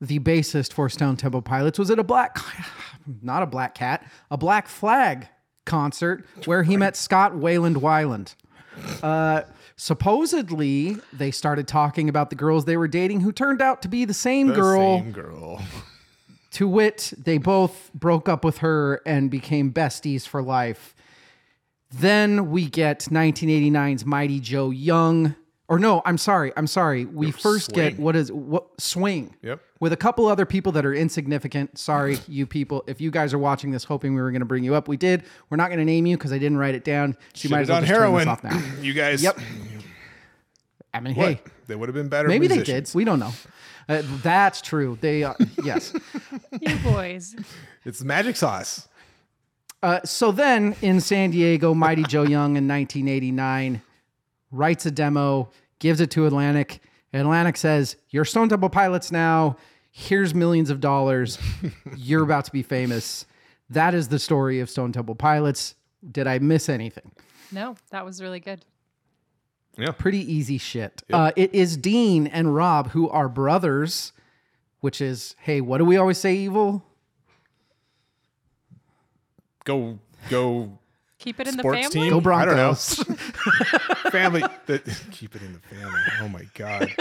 [0.02, 2.38] the bassist for Stone Temple Pilots, was at a black,
[3.22, 5.28] not a black cat, a Black Flag
[5.66, 8.36] concert where he met Scott Wayland Wyland.
[9.04, 9.42] Uh,
[9.76, 14.06] supposedly, they started talking about the girls they were dating, who turned out to be
[14.06, 14.98] the same The girl.
[15.00, 15.62] same girl.
[16.54, 20.96] To wit, they both broke up with her and became besties for life.
[21.92, 25.36] Then we get 1989's Mighty Joe Young.
[25.70, 26.52] Or no, I'm sorry.
[26.58, 27.06] I'm sorry.
[27.06, 29.36] We first get what is what swing.
[29.44, 29.62] Yep.
[29.80, 31.78] With a couple other people that are insignificant.
[31.78, 32.84] Sorry, you people.
[32.88, 34.98] If you guys are watching this hoping we were going to bring you up, we
[34.98, 35.24] did.
[35.50, 37.16] We're not going to name you because I didn't write it down.
[37.36, 38.28] So you might as Should've well done just turn this heroin.
[38.28, 38.82] off now.
[38.82, 39.22] you guys.
[39.24, 39.40] Yep.
[40.92, 41.28] I mean, What?
[41.28, 42.28] hey, they would have been better.
[42.28, 42.68] maybe musicians.
[42.68, 42.96] they did.
[42.96, 43.32] We don't know.
[43.88, 44.98] Uh, that's true.
[45.02, 45.94] They uh, yes.
[46.60, 47.36] You boys.
[47.86, 48.88] It's magic sauce.
[49.84, 53.82] Uh, so then in San Diego, Mighty Joe Young in 1989
[54.52, 56.82] writes a demo, gives it to Atlantic.
[57.14, 59.58] Atlantic says, You're Stone Temple Pilots now.
[59.92, 61.40] Here's millions of dollars.
[61.98, 63.26] You're about to be famous.
[63.70, 65.76] That is the story of Stone Temple Pilots.
[66.12, 67.12] Did I miss anything?
[67.52, 68.64] No, that was really good.
[69.78, 69.92] Yeah.
[69.92, 71.04] Pretty easy shit.
[71.12, 74.12] Uh, it is Dean and Rob who are brothers,
[74.82, 76.84] which is, hey, what do we always say, evil?
[79.64, 80.80] Go go
[81.20, 82.10] Keep it in sports the family.
[82.10, 82.22] team.
[82.22, 82.76] Go I don't know.
[82.76, 82.96] Broncos.
[84.12, 84.42] family.
[84.66, 84.80] The,
[85.12, 86.00] keep it in the family.
[86.22, 86.94] Oh my god.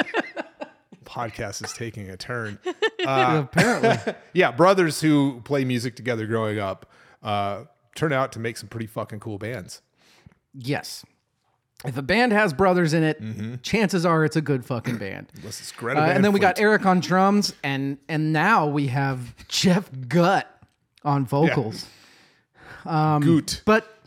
[1.04, 2.58] Podcast is taking a turn.
[3.06, 4.14] Apparently.
[4.32, 6.90] Yeah, brothers who play music together growing up
[7.22, 9.82] uh, turn out to make some pretty fucking cool bands.
[10.54, 11.04] Yes.
[11.84, 15.30] If a band has brothers in it, chances are it's a good fucking band.
[15.36, 18.88] Unless it's Greta Uh, and then we got Eric on drums, and and now we
[18.88, 20.46] have Jeff Gutt
[21.04, 21.86] on vocals.
[22.84, 23.62] Goot.
[23.64, 23.97] But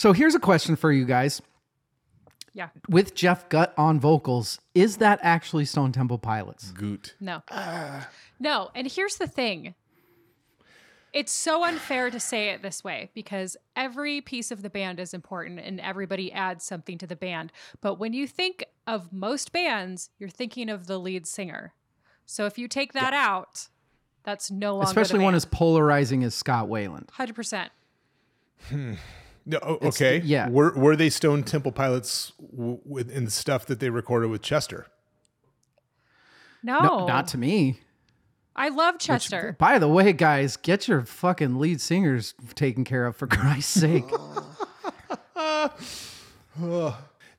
[0.00, 1.42] so here's a question for you guys:
[2.54, 2.70] Yeah.
[2.88, 6.70] With Jeff Gutt on vocals, is that actually Stone Temple Pilots?
[6.70, 7.16] Goot.
[7.20, 7.42] No.
[8.40, 8.70] no.
[8.74, 9.74] And here's the thing
[11.12, 15.12] it's so unfair to say it this way because every piece of the band is
[15.12, 17.52] important and everybody adds something to the band.
[17.82, 21.74] But when you think of most bands, you're thinking of the lead singer.
[22.24, 23.68] So if you take that out,
[24.22, 27.10] that's no longer Especially the one as polarizing as Scott Wayland.
[27.18, 27.68] 100%.
[29.46, 30.20] No, o- okay.
[30.24, 30.48] yeah.
[30.48, 34.42] Were were they Stone Temple Pilots w- with in the stuff that they recorded with
[34.42, 34.86] Chester?
[36.62, 36.78] No.
[36.80, 37.80] No, not to me.
[38.54, 39.56] I love Chester.
[39.58, 44.04] By the way, guys, get your fucking lead singers taken care of for Christ's sake.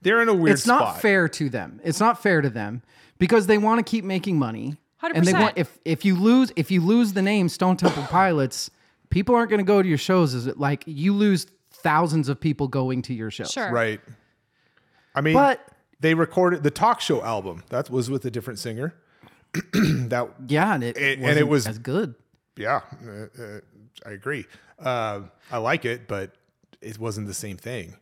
[0.02, 1.02] They're in a weird it's not spot.
[1.02, 1.80] fair to them.
[1.84, 2.82] It's not fair to them
[3.20, 4.78] because they want to keep making money.
[5.04, 5.40] And they 100%.
[5.40, 8.70] want if if you lose if you lose the name Stone Temple Pilots,
[9.10, 10.34] people aren't going to go to your shows.
[10.34, 11.48] Is it like you lose
[11.84, 13.44] thousands of people going to your show.
[13.46, 13.72] Sure.
[13.72, 14.00] Right.
[15.16, 15.66] I mean, But
[16.00, 17.64] they recorded the talk show album.
[17.70, 18.94] That was with a different singer.
[19.74, 22.16] that Yeah, and it, It- and it wasn't as good.
[22.56, 23.60] yeah, uh, uh,
[24.06, 24.46] I agree.
[24.80, 26.34] Uh, I like it, but
[26.82, 27.96] it wasn't the same thing.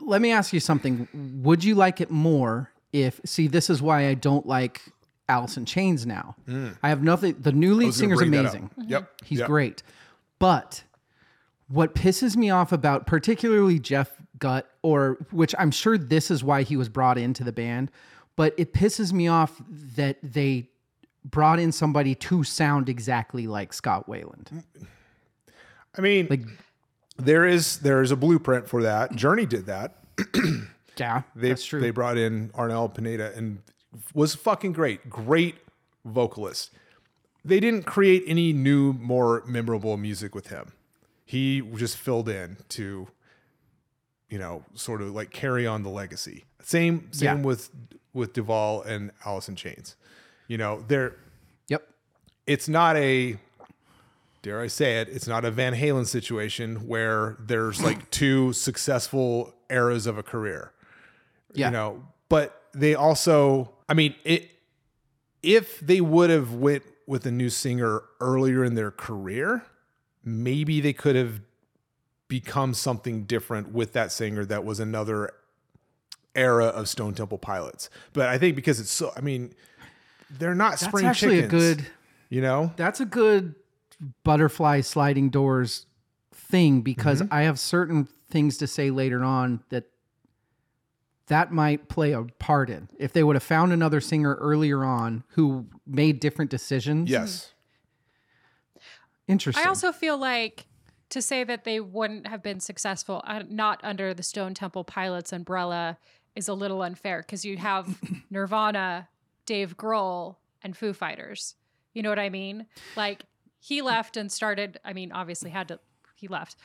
[0.00, 1.08] Let me ask you something.
[1.42, 4.80] Would you like it more if see this is why I don't like
[5.28, 6.34] Alice in Chains now.
[6.82, 8.54] I have nothing the new lead singer is gonna singer's bring that up.
[8.54, 8.70] amazing.
[8.88, 9.48] Yep, He's yep.
[9.48, 9.82] great.
[10.38, 10.84] But
[11.68, 16.62] what pisses me off about particularly Jeff Gutt or which I'm sure this is why
[16.62, 17.90] he was brought into the band,
[18.36, 19.60] but it pisses me off
[19.96, 20.68] that they
[21.24, 24.62] brought in somebody to sound exactly like Scott Wayland.
[25.96, 26.42] I mean, Like
[27.16, 29.16] there is there is a blueprint for that.
[29.16, 29.96] Journey did that.
[30.98, 31.80] yeah, They that's true.
[31.80, 33.58] they brought in Arnel Pineda and
[34.14, 35.08] was fucking great.
[35.08, 35.56] Great
[36.04, 36.70] vocalist.
[37.44, 40.72] They didn't create any new, more memorable music with him.
[41.26, 43.08] He just filled in to,
[44.30, 46.44] you know, sort of like carry on the legacy.
[46.62, 47.44] Same same Yeah.
[47.44, 47.70] with
[48.14, 49.96] with Duvall and Alice in Chains.
[50.48, 51.16] You know, they're
[51.68, 51.86] yep.
[52.46, 53.36] it's not a
[54.42, 59.52] dare I say it, it's not a Van Halen situation where there's like two successful
[59.68, 60.72] eras of a career.
[61.52, 61.66] Yeah.
[61.66, 64.48] You know, but they also I mean, it
[65.42, 69.64] if they would have went with a new singer earlier in their career,
[70.26, 71.40] maybe they could have
[72.28, 75.32] become something different with that singer that was another
[76.34, 77.88] era of Stone Temple Pilots.
[78.12, 79.54] But I think because it's so I mean,
[80.38, 81.52] they're not That's spring actually chickens.
[81.52, 81.86] a good
[82.28, 82.72] You know?
[82.76, 83.54] That's a good
[84.24, 85.86] butterfly sliding doors
[86.34, 87.32] thing because Mm-hmm.
[87.32, 89.84] I have certain things to say later on that
[91.28, 92.88] that might play a part in.
[92.98, 97.08] If they would have found another singer earlier on who made different decisions.
[97.10, 97.52] Yes.
[99.28, 99.64] Interesting.
[99.64, 100.66] I also feel like
[101.10, 105.32] to say that they wouldn't have been successful uh, not under the Stone Temple Pilots
[105.32, 105.98] umbrella
[106.34, 107.98] is a little unfair because you have
[108.30, 109.08] Nirvana,
[109.46, 111.54] Dave Grohl, and Foo Fighters.
[111.94, 112.66] You know what I mean?
[112.96, 113.22] Like
[113.58, 114.78] he left and started.
[114.84, 115.80] I mean, obviously had to.
[116.14, 116.56] He left.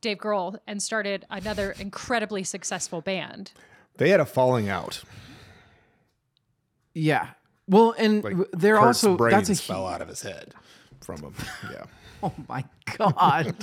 [0.00, 3.52] Dave Grohl and started another incredibly successful band.
[3.96, 5.02] They had a falling out.
[6.94, 7.30] yeah.
[7.68, 10.54] Well, and Like they're Kurt's also brains that's a fell out of his head
[11.00, 11.34] from him.
[11.72, 11.84] Yeah.
[12.22, 12.64] Oh my
[12.98, 13.54] god.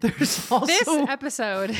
[0.00, 1.76] There's also This episode,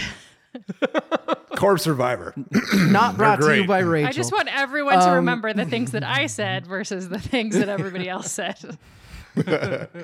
[1.57, 2.35] Corpse Survivor.
[2.75, 3.67] not brought to you great.
[3.69, 4.09] by Rachel.
[4.09, 7.57] I just want everyone to Um, remember the things that I said versus the things
[7.57, 8.79] that everybody else said.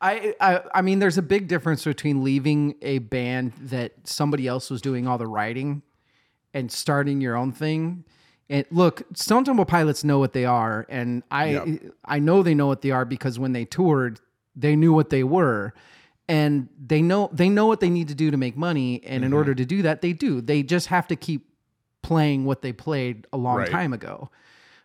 [0.00, 4.70] I, I I mean, there's a big difference between leaving a band that somebody else
[4.70, 5.82] was doing all the writing
[6.54, 8.04] and starting your own thing.
[8.50, 11.68] And look, Stone Temple Pilots know what they are, and I Yep.
[12.04, 14.20] I know they know what they are because when they toured,
[14.56, 15.74] they knew what they were,
[16.28, 19.02] and they know they know what they need to do to make money.
[19.04, 20.40] And in order to do that, they do.
[20.40, 21.48] They just have to keep
[22.02, 23.70] playing what they played a long Right.
[23.70, 24.30] time ago.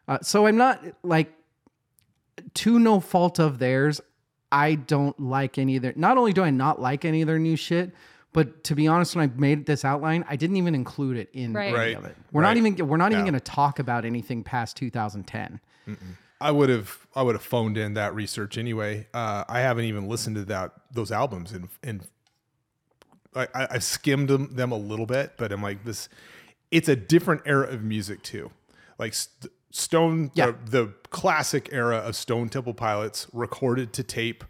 [0.08, 1.34] Uh, so I'm not like
[2.53, 3.99] to no fault of theirs,
[4.51, 5.93] I don't like any of their.
[5.95, 7.91] Not only do I not like any of their new shit,
[8.34, 11.53] but to be honest, when I made this outline, I didn't even include it in
[11.53, 11.67] Right.
[11.67, 11.95] any Right.
[11.97, 12.15] of it.
[12.32, 12.58] We're not Right.
[12.58, 13.32] even we're not even No.
[13.32, 15.60] going to talk about anything past 2010.
[16.39, 19.08] I would have I would have phoned in that research anyway.
[19.13, 22.08] Uh, I haven't even listened to that those albums and and
[23.36, 26.10] I, I skimmed them, them a little bit, but I'm like this.
[26.71, 28.50] It's a different era of music too.
[28.97, 30.54] Like St- Stone, Yeah.
[30.65, 34.43] the, the classic era of Stone Temple Pilots, recorded to tape.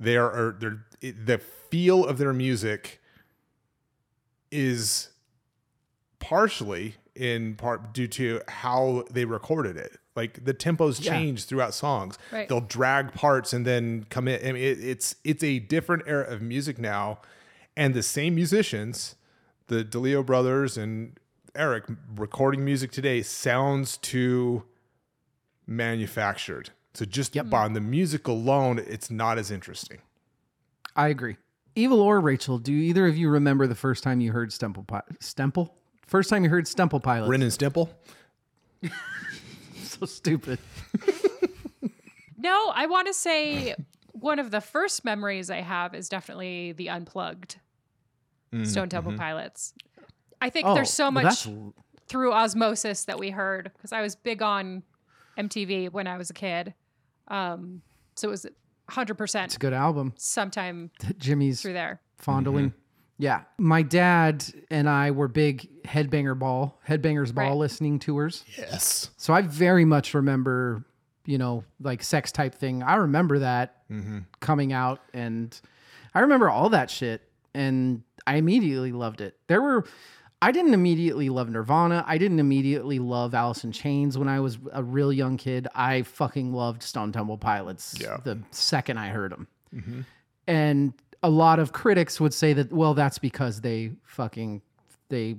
[0.00, 3.00] They are, they're, it, the feel of their music
[4.50, 5.10] is
[6.18, 9.98] partially in part due to how they recorded it.
[10.14, 11.12] Like the tempos Yeah.
[11.12, 12.18] change throughout songs.
[12.30, 12.48] Right.
[12.48, 14.46] They'll drag parts and then come in.
[14.46, 17.20] I mean, it, it's it's a different era of music now,
[17.76, 19.14] and the same musicians,
[19.68, 21.18] the DeLeo brothers and
[21.54, 21.84] Eric,
[22.16, 24.64] recording music today sounds too
[25.66, 26.70] manufactured.
[26.94, 29.98] So just on the music alone, it's not as interesting.
[30.94, 31.36] I agree.
[31.74, 35.00] Evil or Rachel, do either of you remember the first time you heard Stemple Pi-
[35.20, 35.70] Stemple?
[36.06, 37.30] First time you heard Stemple Pilots?
[37.30, 37.88] Ren and Stimple.
[39.98, 40.58] so stupid.
[42.42, 43.76] No, I want to say
[44.10, 47.60] one of the first memories I have is definitely the unplugged
[48.52, 49.20] mm-hmm, Stone Temple mm-hmm.
[49.20, 49.74] Pilots.
[50.40, 51.72] I think oh, there's so well, much that's-
[52.08, 54.82] through osmosis that we heard because I was big on
[55.38, 56.74] MTV when I was a kid.
[57.28, 57.80] Um,
[58.16, 58.46] so it was
[58.90, 60.12] 100% It's a good album.
[60.16, 62.00] sometime Jimmy's through there.
[62.18, 62.70] fondling.
[62.70, 62.78] Mm-hmm.
[63.18, 63.42] Yeah.
[63.58, 67.56] My dad and I were big Headbanger Ball, Headbangers Ball Right.
[67.56, 68.44] listening tours.
[68.56, 69.10] Yes.
[69.16, 70.84] So I very much remember,
[71.24, 72.82] you know, like sex type thing.
[72.82, 74.20] I remember that mm-hmm.
[74.40, 75.58] coming out and
[76.14, 77.22] I remember all that shit
[77.54, 79.36] and I immediately loved it.
[79.46, 79.84] There were
[80.40, 82.04] I didn't immediately love Nirvana.
[82.04, 85.68] I didn't immediately love Alice in Chains when I was a real young kid.
[85.72, 88.16] I fucking loved Stone Temple Pilots Yeah.
[88.24, 89.46] the second I heard them.
[89.72, 90.00] Mm-hmm.
[90.48, 94.62] And a lot of critics would say that, well, that's because they fucking,
[95.08, 95.36] they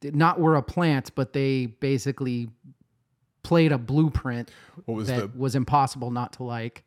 [0.00, 2.50] did not were a plant, but they basically
[3.42, 4.50] played a blueprint
[4.86, 6.84] was that the was impossible not to like.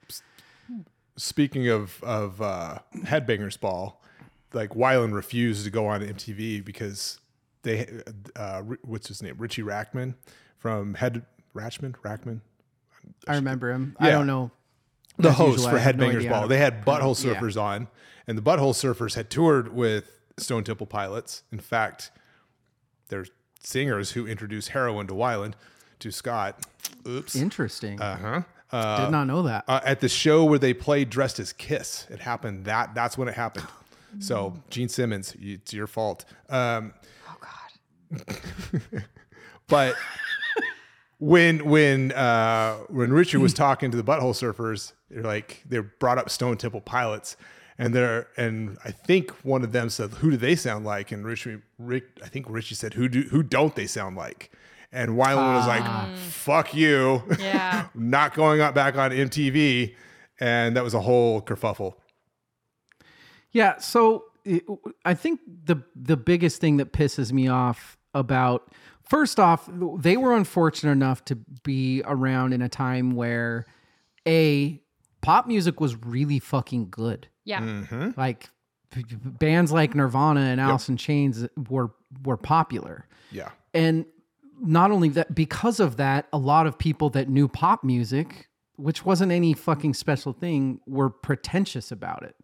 [1.18, 4.02] speaking of of uh, Headbangers Ball?
[4.54, 7.20] Like Wyland refused to go on MTV because
[7.64, 7.88] they
[8.36, 10.16] uh, what's his name Richie Rackman
[10.58, 12.42] from Head Ratchman Rackman
[13.28, 13.96] I remember him.
[14.00, 14.52] I don't know.
[15.18, 16.48] The As host usual, for have no Headbangers Ball.
[16.48, 17.36] They had Butthole Yeah.
[17.36, 17.88] Surfers on,
[18.28, 21.44] and the Butthole Surfers had toured with Stone Temple Pilots.
[21.52, 22.12] In fact,
[23.10, 23.26] they're
[23.64, 25.54] singers who introduced heroin to Weiland
[26.00, 26.66] to Scott.
[27.08, 27.36] Oops.
[27.36, 28.02] Interesting.
[28.02, 28.42] Uh huh.
[28.72, 29.64] Uh, Did not know that.
[29.68, 32.08] uh, at the show where they played dressed as Kiss.
[32.10, 33.68] It happened that that's when it happened.
[34.20, 36.24] So Gene Simmons, it's your fault.
[36.50, 36.94] Um,
[37.28, 38.24] Oh God.
[39.68, 39.96] but
[41.20, 46.18] when when uh, when Richard was talking to the Butthole Surfers, they're like they brought
[46.18, 47.38] up Stone Temple Pilots,
[47.78, 51.26] and they're and I think one of them said, "Who do they sound like?" And
[51.26, 54.52] Richie, Rick, I think Richie said, "Who do who don't they sound like?"
[54.92, 57.88] And Weiland was like, "Fuck you." Yeah.
[57.96, 59.96] not going on back on MTV,
[60.40, 61.96] and that was a whole kerfuffle.
[63.52, 64.66] Yeah, so it-
[65.06, 68.72] I think the the biggest thing that pisses me off about
[69.08, 73.66] first off, they were unfortunate enough to be around in a time where
[74.28, 74.82] a
[75.22, 77.28] pop music was really fucking good.
[77.44, 77.62] Yeah.
[77.62, 78.12] Mm-hmm.
[78.18, 78.50] Like
[78.94, 81.92] b- b- bands like Nirvana and Alice in Chains were
[82.24, 83.08] were popular.
[83.32, 84.06] Yeah, And
[84.62, 89.04] not only that, because of that, a lot of people that knew pop music, which
[89.04, 92.36] wasn't any fucking special thing, were pretentious about it.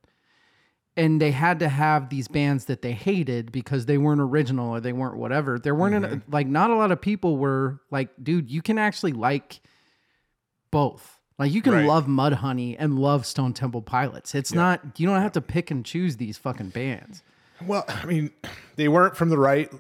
[1.02, 4.80] And they had to have these bands that they hated because they weren't original or
[4.80, 5.58] they weren't whatever.
[5.58, 6.32] There weren't an- mm-hmm.
[6.32, 9.62] like not a lot of people were like, dude, you can actually like
[10.70, 11.18] both.
[11.40, 11.86] Like you can Right.
[11.88, 14.36] love Mudhoney and love Stone Temple Pilots.
[14.36, 17.24] It's not you don't have to pick and choose these fucking bands.
[17.66, 18.32] well, I mean,
[18.76, 19.72] they weren't from the right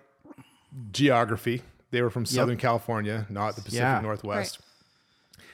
[0.91, 1.61] geography.
[1.91, 4.01] They were from Southern California, not the Pacific Yeah.
[4.01, 4.59] Northwest.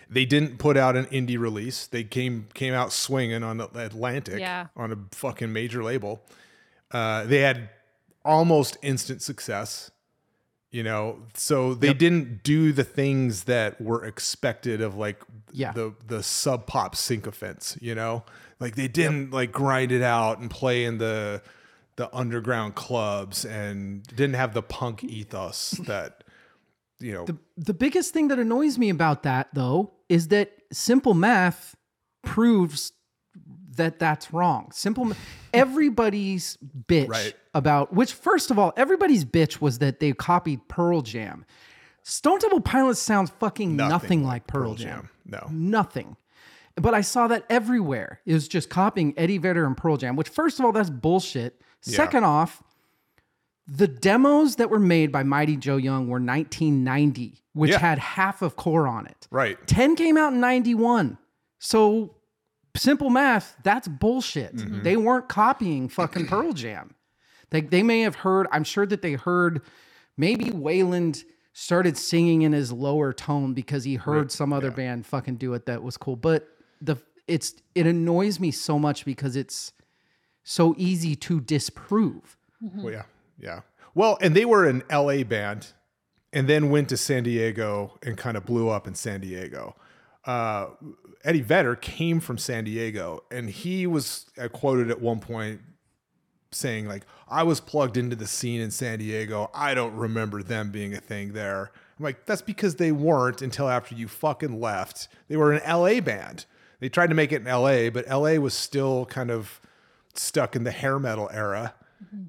[0.09, 1.87] They didn't put out an indie release.
[1.87, 4.67] They came came out swinging on the Atlantic Yeah.
[4.75, 6.21] on a fucking major label.
[6.91, 7.69] Uh, they had
[8.23, 9.91] almost instant success.
[10.69, 15.21] You know, so they didn't do the things that were expected of like
[15.53, 15.71] Yeah.
[15.71, 18.23] the the sub pop sycophants, you know?
[18.59, 21.41] Like they didn't like grind it out and play in the
[21.95, 26.23] the underground clubs and didn't have the punk ethos that
[26.99, 31.13] you know the, The biggest thing that annoys me about that, though, is that simple
[31.13, 31.75] math
[32.23, 32.91] proves
[33.75, 34.71] that that's wrong.
[34.71, 35.11] Simple,
[35.53, 37.35] everybody's bitch Right.
[37.53, 41.45] about which, first of all, everybody's bitch was that they copied Pearl Jam.
[42.03, 45.09] Stone Temple Pilots sounds fucking nothing, like Pearl, Jam.
[45.25, 45.45] No.
[45.51, 46.15] Nothing.
[46.75, 48.21] But I saw that everywhere.
[48.25, 51.61] It was just copying Eddie Vedder and Pearl Jam, which, first of all, that's bullshit.
[51.81, 52.63] Second off,
[53.67, 57.79] the demos that were made by Mighty Joe Young were 1990, which Yeah.
[57.79, 59.27] had half of core on it.
[59.29, 59.57] Right.
[59.67, 61.17] 10 came out in 91.
[61.59, 62.15] So
[62.75, 64.55] simple math, that's bullshit.
[64.55, 64.83] Mm-hmm.
[64.83, 66.93] They weren't copying fucking Pearl Jam.
[67.49, 69.61] They, they may have heard, I'm sure that they heard
[70.17, 75.37] maybe Weiland started singing in his lower tone because he heard some other band fucking
[75.37, 76.15] do it that was cool.
[76.15, 76.47] But
[76.81, 79.73] the it's it annoys me so much because it's
[80.43, 82.37] so easy to disprove.
[82.61, 83.03] Well, yeah.
[83.39, 83.61] Yeah.
[83.93, 85.73] Well, and they were an LA band
[86.33, 89.75] and then went to San Diego and kind of blew up in San Diego.
[90.25, 90.67] Uh,
[91.23, 95.61] Eddie Vedder came from San Diego and he was uh, quoted at one point
[96.51, 99.49] saying like I was plugged into the scene in San Diego.
[99.53, 101.71] I don't remember them being a thing there.
[101.97, 105.07] I'm like that's because they weren't until after you fucking left.
[105.27, 106.45] They were an LA band.
[106.79, 109.59] They tried to make it in LA, but LA was still kind of
[110.13, 111.73] stuck in the hair metal era.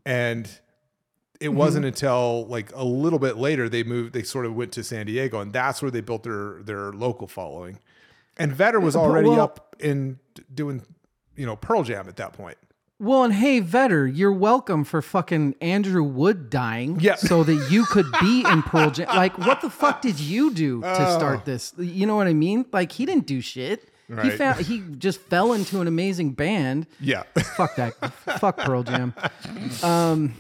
[0.07, 0.49] And
[1.41, 4.83] it wasn't until like a little bit later they moved they sort of went to
[4.83, 7.79] San Diego and that's where they built their their local following.
[8.37, 10.19] And Vedder was already well- up in
[10.53, 10.83] doing
[11.37, 12.59] you know Pearl Jam at that point.
[13.01, 16.99] Well, and hey, Vedder, you're welcome for fucking Andrew Wood dying.
[16.99, 17.15] Yeah.
[17.15, 19.07] So that you could be in Pearl Jam.
[19.15, 21.73] Like, what the fuck did you do to start this?
[21.79, 22.67] You know what I mean?
[22.73, 23.89] Like, he didn't do shit.
[24.23, 26.89] He found he just fell into an amazing band.
[26.99, 27.23] Yeah.
[27.57, 27.93] Fuck that.
[28.41, 29.15] fuck Pearl Jam.
[29.85, 30.35] Um,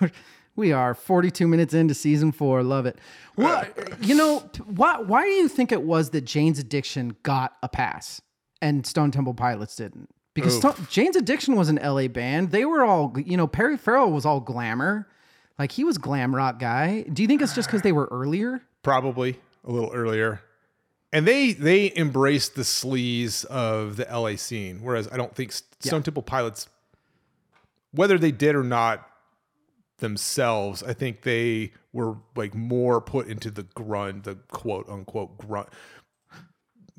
[0.56, 2.62] we are 42 minutes into season four.
[2.62, 2.98] Love it.
[3.36, 7.56] Well, uh, you know, why why do you think it was that Jane's Addiction got
[7.62, 8.20] a pass
[8.60, 10.08] and Stone Temple Pilots didn't?
[10.34, 12.50] Because Jane's Addiction was an LA band.
[12.50, 15.08] They were all, you know, Perry Farrell was all glamour.
[15.58, 17.02] Like he was glam rock guy.
[17.02, 18.62] Do you think it's just because they were earlier?
[18.82, 20.40] probably a little earlier.
[21.12, 26.04] And they they embraced the sleaze of the LA scene, whereas I don't think Stone
[26.04, 26.68] Temple Pilots,
[27.90, 29.09] whether they did or not
[30.00, 35.68] themselves, I think they were like more put into the grunt, the quote unquote grunt.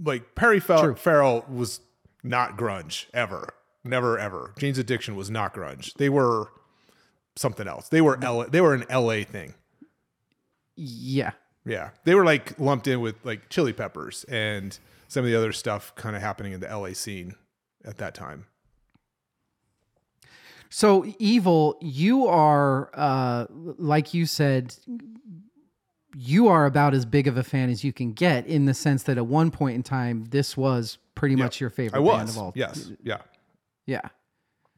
[0.04, 1.82] Like Perry Fel- Farrell was
[2.24, 4.54] not grunge ever, never ever.
[4.58, 5.94] Jane's Addiction was not grunge.
[5.96, 6.48] They were
[7.36, 7.90] something else.
[7.90, 9.54] They were LA, they were an LA thing.
[10.76, 11.32] Yeah.
[11.66, 14.78] Yeah, they were like lumped in with like Chili Peppers and
[15.08, 17.36] some of the other stuff kind of happening in the LA scene
[17.86, 18.46] at that time.
[20.74, 24.74] So evil, you are uh like you said
[26.16, 29.04] you are about as big of a fan as you can get in the sense
[29.04, 32.38] that at one point in time this was pretty much your favorite I band of
[32.38, 32.52] all.
[32.56, 33.18] yes, yeah.
[33.86, 34.02] Yeah.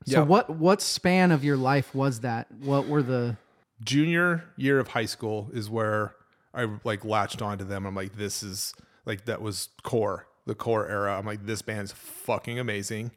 [0.05, 0.23] So Yeah.
[0.23, 2.51] what what span of your life was that?
[2.51, 3.37] What were the
[3.83, 6.15] Junior year of high school is where
[6.53, 7.85] I like latched onto them.
[7.85, 8.73] I'm like, this is
[9.05, 11.17] like that was core, the core era.
[11.17, 13.11] I'm like, this band's fucking amazing.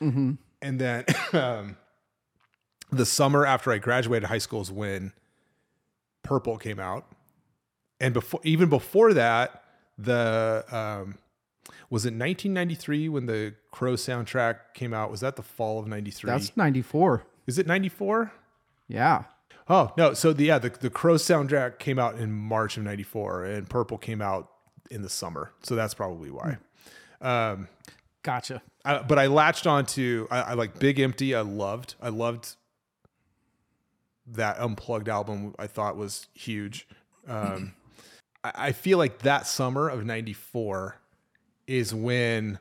[0.00, 0.32] Mm-hmm.
[0.62, 1.76] And then um,
[2.90, 5.12] the summer after I graduated high school is when
[6.22, 7.06] Purple came out,
[8.00, 9.64] and before even before that,
[9.98, 11.18] the um,
[11.88, 15.10] was it 1993 when the Crow soundtrack came out?
[15.10, 16.30] Was that the fall of '93?
[16.30, 17.24] That's 94.
[17.46, 18.32] Is it '94?
[18.88, 19.24] Yeah.
[19.68, 20.14] Oh no!
[20.14, 23.98] So the yeah, the the Crow soundtrack came out in March of '94, and Purple
[23.98, 24.50] came out
[24.90, 25.52] in the summer.
[25.62, 26.58] So that's probably why.
[27.20, 27.68] Um,
[28.22, 28.62] Gotcha.
[28.84, 31.34] I, but I latched onto I, I like Big Empty.
[31.34, 31.94] I loved.
[32.00, 32.56] I loved
[34.26, 35.54] that unplugged album.
[35.58, 36.86] I thought was huge.
[37.26, 37.74] Um,
[38.44, 40.96] I, I feel like that summer of '94
[41.66, 42.58] is when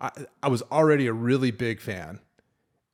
[0.00, 0.10] I,
[0.42, 2.20] I was already a really big fan.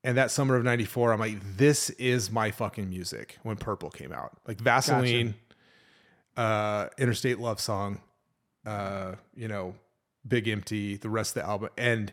[0.02, 3.38] And that summer of '94, I'm like, this is my fucking music.
[3.42, 5.34] When Purple came out, like Vaseline,
[6.36, 8.00] uh, Interstate Love Song,
[8.66, 9.74] uh, you know,
[10.26, 12.12] Big Empty, the rest of the album, and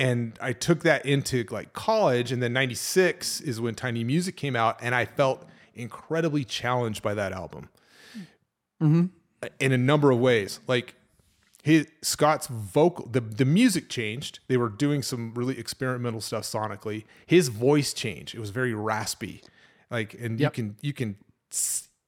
[0.00, 4.56] and I took that into like college, and then '96 is when Tiny Music came
[4.56, 7.68] out, and I felt incredibly challenged by that album
[8.82, 9.06] Mm-hmm.
[9.60, 10.58] in a number of ways.
[10.66, 10.94] Like
[11.62, 14.38] his Scott's vocal, the the music changed.
[14.48, 17.04] They were doing some really experimental stuff sonically.
[17.26, 18.34] His voice changed.
[18.34, 19.42] It was very raspy.
[19.90, 20.56] Like, and Yep.
[20.56, 21.16] you can you can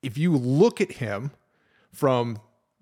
[0.02, 1.32] if you look at him
[1.92, 2.38] from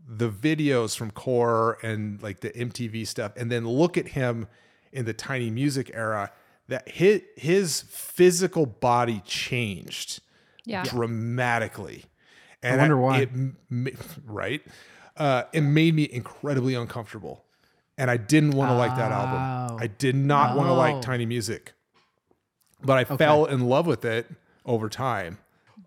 [0.06, 4.46] the videos from Core and like the MTV stuff, and then look at him
[4.93, 6.32] in the Tiny Music era,
[6.68, 10.20] that his his physical body changed
[10.64, 10.84] Yeah.
[10.84, 12.05] dramatically.
[12.62, 13.28] And I wonder why.
[13.70, 14.62] It, right?
[15.16, 17.45] Uh, it made me incredibly uncomfortable,
[17.99, 19.14] and I didn't want to like that Oh.
[19.14, 19.78] album.
[19.80, 21.01] I did not want to like Oh.
[21.03, 21.72] Tiny Music,
[22.82, 24.30] but I fell in love with it
[24.64, 25.38] over time.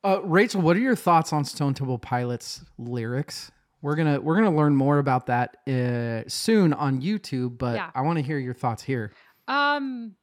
[0.03, 3.51] Uh, Rachel, what are your thoughts on Stone Temple Pilots lyrics?
[3.83, 7.91] We're gonna we're gonna learn more about that uh, soon on YouTube, but Yeah.
[7.93, 9.11] I want to hear your thoughts here.
[9.45, 10.15] Um,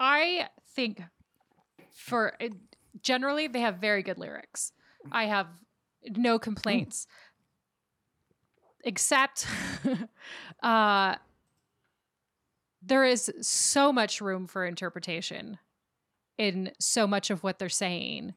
[0.00, 1.00] I think
[1.92, 2.36] for
[3.00, 4.72] generally they have very good lyrics.
[5.12, 5.46] I have
[6.16, 7.06] no complaints,
[8.84, 9.46] except
[10.62, 11.14] uh,
[12.82, 15.58] there is so much room for interpretation
[16.36, 18.34] in so much of what they're saying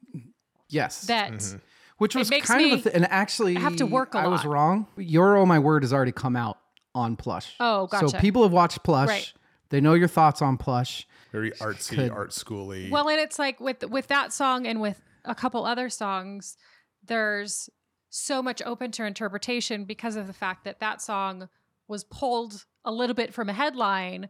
[0.70, 1.58] Yes, that Mm-hmm.
[1.98, 4.46] Which was kind of a me th- and actually have to work a I was
[4.46, 4.88] wrong.
[4.98, 6.58] Your oh my word has already come out
[6.94, 7.56] on Plush.
[7.60, 8.10] Oh, gotcha.
[8.10, 9.08] So people have watched Plush.
[9.08, 9.34] Right.
[9.70, 11.08] They know your thoughts on Plush.
[11.32, 12.90] Very artsy, Could- art schooly.
[12.90, 16.58] Well, and it's like with with that song and with a couple other songs,
[17.06, 17.70] there's
[18.10, 21.50] so much open to interpretation because of the fact that that song
[21.88, 24.30] was pulled a little bit from a headline,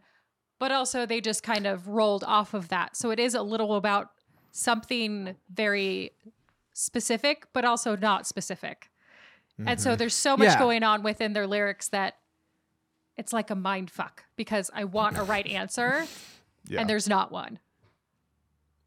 [0.58, 2.96] but also they just kind of rolled off of that.
[2.96, 4.10] So it is a little about
[4.50, 6.12] something very
[6.78, 8.90] specific, but also not specific.
[9.66, 9.98] And so mm-hmm.
[9.98, 10.58] there's so much Yeah.
[10.58, 12.14] going on within their lyrics that
[13.16, 16.06] it's like a mind fuck because I want a right answer
[16.68, 16.80] yeah.
[16.80, 17.58] and there's not one.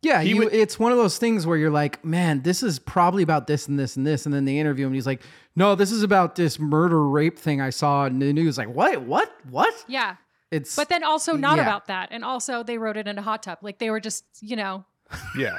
[0.01, 3.21] Yeah, you, would- it's one of those things where you're like, man, this is probably
[3.21, 5.21] about this and this and this, and then they interview him, and he's like,
[5.55, 8.57] no, this is about this murder rape thing I saw in the news.
[8.57, 9.73] Like, what, what, what?
[9.87, 10.15] Yeah.
[10.49, 11.63] It's But then also not Yeah.
[11.63, 12.09] about that.
[12.11, 13.59] And also they wrote it in a hot tub.
[13.61, 14.85] Like they were just, you know,
[15.37, 15.57] yeah.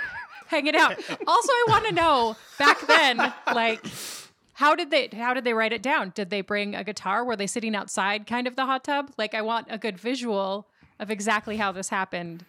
[0.53, 0.96] Hanging out.
[1.26, 3.84] also I want to know back then, like
[4.53, 6.12] how did they how did they write it down?
[6.14, 7.24] Did they bring a guitar?
[7.24, 9.11] Were they sitting outside kind of the hot tub?
[9.18, 10.68] Like I want a good visual
[11.00, 12.44] of exactly how this happened.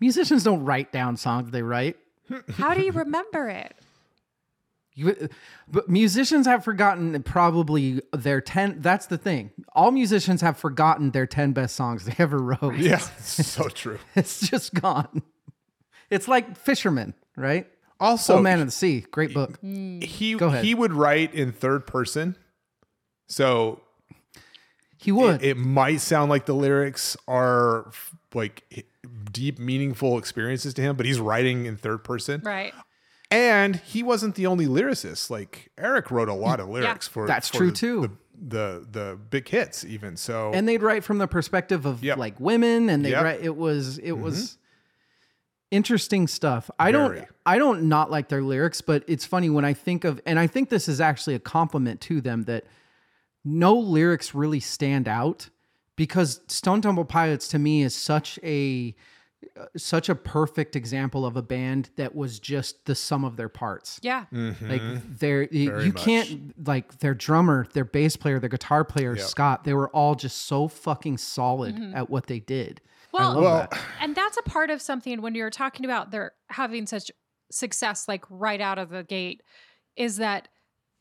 [0.00, 1.96] musicians don't write down songs; they write.
[2.54, 3.74] How do you remember it?
[4.94, 5.28] You,
[5.68, 8.80] but musicians have forgotten probably their ten.
[8.80, 9.50] That's the thing.
[9.74, 12.76] All musicians have forgotten their ten best songs they ever wrote.
[12.76, 12.98] Yeah.
[12.98, 13.98] so true.
[14.14, 15.22] it's just gone.
[16.10, 17.66] It's like fishermen, right?
[18.00, 19.58] Also, Old Man of the Sea, great book.
[19.62, 20.64] he Go ahead.
[20.64, 22.36] he would write in third person,
[23.28, 23.80] so
[24.96, 25.42] He would.
[25.42, 28.86] it, it might sound like the lyrics are f- like h-
[29.30, 32.40] deep, meaningful experiences to him, but he's writing in third person.
[32.44, 32.74] Right.
[33.30, 35.30] And he wasn't the only lyricist.
[35.30, 38.00] Like Eric wrote a lot of lyrics for That's for true, the- too.
[38.02, 38.08] The,
[38.44, 40.50] the the big hits, even so.
[40.52, 42.18] and they'd write from the perspective of Yep.
[42.18, 43.22] like women and they Yep.
[43.24, 44.22] write it was it mm-hmm.
[44.22, 44.58] was
[45.72, 49.72] interesting stuff i don't i don't not like their lyrics but it's funny when i
[49.72, 52.64] think of and i think this is actually a compliment to them that
[53.44, 55.48] no lyrics really stand out
[55.96, 58.94] because stone temple pilots to me is such a
[59.76, 63.98] such a perfect example of a band that was just the sum of their parts
[64.02, 64.26] Yeah.
[64.30, 64.80] like
[65.18, 65.78] they're you, Mm-hmm.
[65.78, 66.02] Very you much.
[66.04, 69.26] can't like their drummer, their bass player, their guitar player, Yep.
[69.26, 69.64] Scott.
[69.64, 71.96] They were all just so fucking solid Mm-hmm.
[71.96, 72.80] at what they did.
[73.12, 73.78] Well, well, that.
[74.00, 77.10] and that's a part of something when you're talking about their having such
[77.50, 79.42] success like right out of the gate
[79.96, 80.48] is that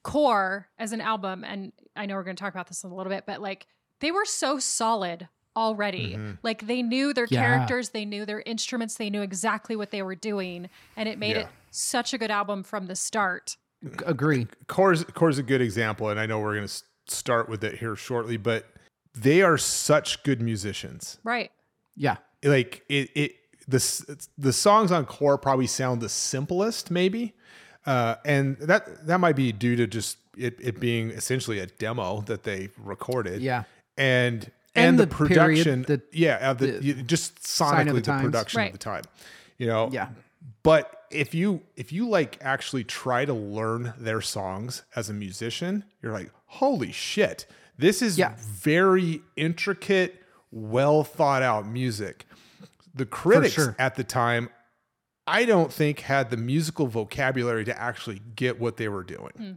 [0.03, 2.95] core as an album and i know we're going to talk about this in a
[2.95, 3.67] little bit but like
[3.99, 6.31] they were so solid already Mm-hmm.
[6.43, 7.41] like they knew their Yeah.
[7.41, 11.35] characters they knew their instruments they knew exactly what they were doing and it made
[11.35, 11.43] Yeah.
[11.43, 14.47] it such a good album from the start G- Agree.
[14.67, 17.95] Core's Core's a good example, and I know we're going to start with it here
[17.95, 18.65] shortly, but
[19.15, 21.17] they are such good musicians.
[21.23, 21.49] right
[21.95, 22.17] Yeah.
[22.43, 23.35] Like it, it
[23.67, 27.33] the the songs on Core probably sound the simplest, maybe,
[27.85, 32.21] uh, and that that might be due to just it, it being essentially a demo
[32.21, 33.41] that they recorded.
[33.41, 33.63] Yeah.
[33.97, 37.87] and And and, the, the period, production, the- yeah, uh, the, the just sign sonically
[37.87, 38.23] the the, times.
[38.23, 38.67] production Right.
[38.67, 39.03] of the time,
[39.57, 39.89] you know.
[39.91, 40.09] Yeah.
[40.63, 45.83] But if you if you like actually try to learn their songs as a musician,
[46.01, 47.45] you're like, holy shit,
[47.77, 48.33] this is Yeah.
[48.39, 50.20] very intricate,
[50.51, 52.25] well thought out music.
[52.93, 53.75] The critics sure.
[53.79, 54.49] at the time,
[55.25, 59.31] I don't think had the musical vocabulary to actually get what they were doing.
[59.37, 59.51] Hmm.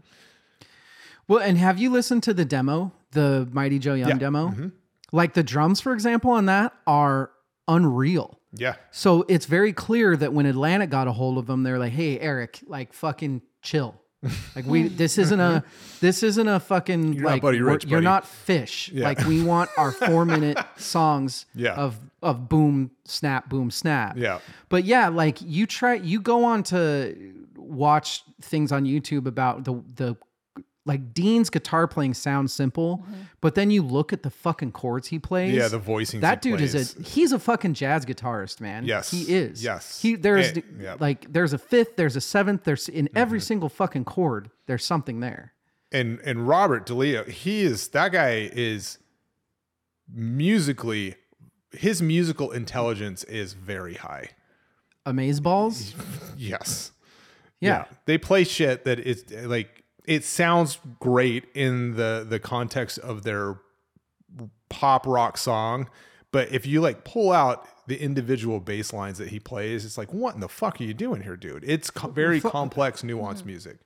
[1.27, 4.19] Well, and have you listened to the demo, the Mighty Joe Young Yeah.
[4.19, 4.49] demo?
[4.49, 4.69] Mm-hmm.
[5.11, 7.31] Like the drums, for example, on that are
[7.67, 8.39] unreal.
[8.53, 8.75] Yeah.
[8.91, 12.21] So it's very clear that when Atlantic got a hold of them, they're like, "Hey,
[12.21, 14.01] Eric, like fucking chill.
[14.57, 15.63] Like we, this isn't a,
[16.01, 18.91] this isn't a fucking not like Buddy we're- Rich, you're buddy." not fish.
[18.93, 19.05] Yeah.
[19.05, 21.75] Like we want our four minute songs Yeah.
[21.75, 24.17] of of boom snap boom snap.
[24.17, 24.39] Yeah.
[24.69, 27.15] But yeah, like you try, you go on to
[27.57, 30.17] watch things on YouTube about the the
[30.87, 33.07] like Dean's guitar playing sounds simple,
[33.41, 35.55] but then you look at the fucking chords he plays.
[35.55, 36.21] Yeah, the voicing.
[36.21, 38.85] That dude is a he's a fucking jazz guitarist, man.
[38.85, 39.11] Yes.
[39.11, 39.65] he is.
[39.65, 40.03] Yes.
[40.03, 41.01] he there's Eh, yep.
[41.01, 43.45] like there's a fifth, there's a seventh, there's in every Mm-hmm.
[43.47, 45.53] single fucking chord, there's something there.
[45.91, 48.99] and and Robert DeLeo, he is that guy is
[50.13, 51.15] musically
[51.73, 54.31] his musical intelligence is very high.
[55.07, 55.95] Amaze balls.
[56.37, 56.91] Yes.
[57.61, 57.85] Yeah.
[58.07, 63.57] They play shit that is like it sounds great in the the context of their
[64.69, 65.89] pop rock song,
[66.33, 70.13] but if you like pull out the individual bass lines that he plays, it's like
[70.13, 71.65] what in the fuck are you doing here, dude?
[71.67, 73.79] It's co- very complex, nuanced music.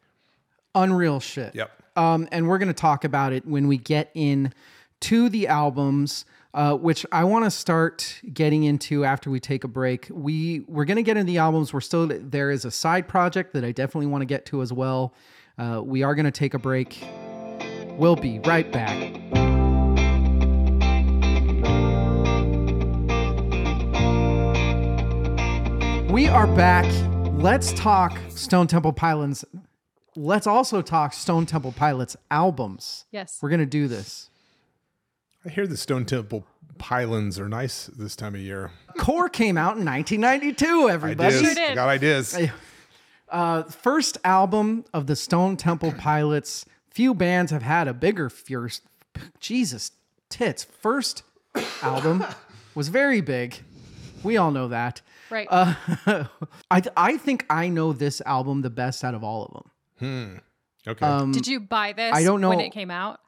[0.75, 1.55] Unreal shit.
[1.55, 1.71] Yep.
[1.97, 4.53] Um, and we're going to talk about it when we get in
[5.01, 9.69] to the albums, uh, which I want to start getting into after we take a
[9.69, 10.09] break.
[10.11, 11.73] We we're going to get into the albums.
[11.73, 14.73] We're still there is a side project that I definitely want to get to as
[14.73, 15.13] well.
[15.59, 17.05] Uh, we are going to take a break.
[17.99, 18.97] We'll be right back.
[26.09, 26.87] We are back.
[27.33, 29.45] Let's talk Stone Temple Pilots.
[30.15, 33.05] Let's also talk Stone Temple Pilots albums.
[33.11, 34.31] yes We're going to do this.
[35.45, 36.47] I hear the Stone Temple
[36.79, 38.71] Pylons are nice this time of year.
[38.97, 41.35] Core came out in 1992, everybody.
[41.37, 41.43] Ideas.
[41.43, 41.73] Sure did.
[41.73, 42.39] I got ideas.
[43.31, 46.65] Uh, first album of the Stone Temple Pilots.
[46.91, 48.81] Few bands have had a bigger fierce.
[49.41, 49.93] Jesus
[50.29, 50.65] tits.
[50.65, 51.23] First
[51.83, 52.25] album
[52.75, 53.59] was very big.
[54.23, 55.01] We all know that.
[55.31, 55.75] right Uh,
[56.71, 59.71] I I think I know this album the best out of all of them.
[59.99, 60.37] Hmm.
[60.91, 61.07] Okay.
[61.07, 63.21] Um, did you buy this I don't know when it came out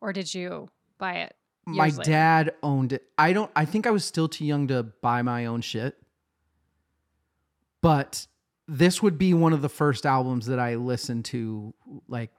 [0.00, 0.68] or did you
[0.98, 2.02] buy it my later?
[2.02, 3.02] dad owned it.
[3.18, 3.50] I don't.
[3.56, 5.96] I think I was still too young to buy my own shit.
[7.82, 8.26] But
[8.68, 11.72] this would be one of the first albums that I listened to,
[12.08, 12.30] like,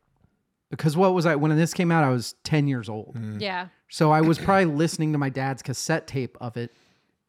[0.69, 2.03] because what was I when this came out?
[2.03, 3.39] I was ten years old, mm.
[3.39, 6.73] yeah so I was probably listening to my dad's cassette tape of it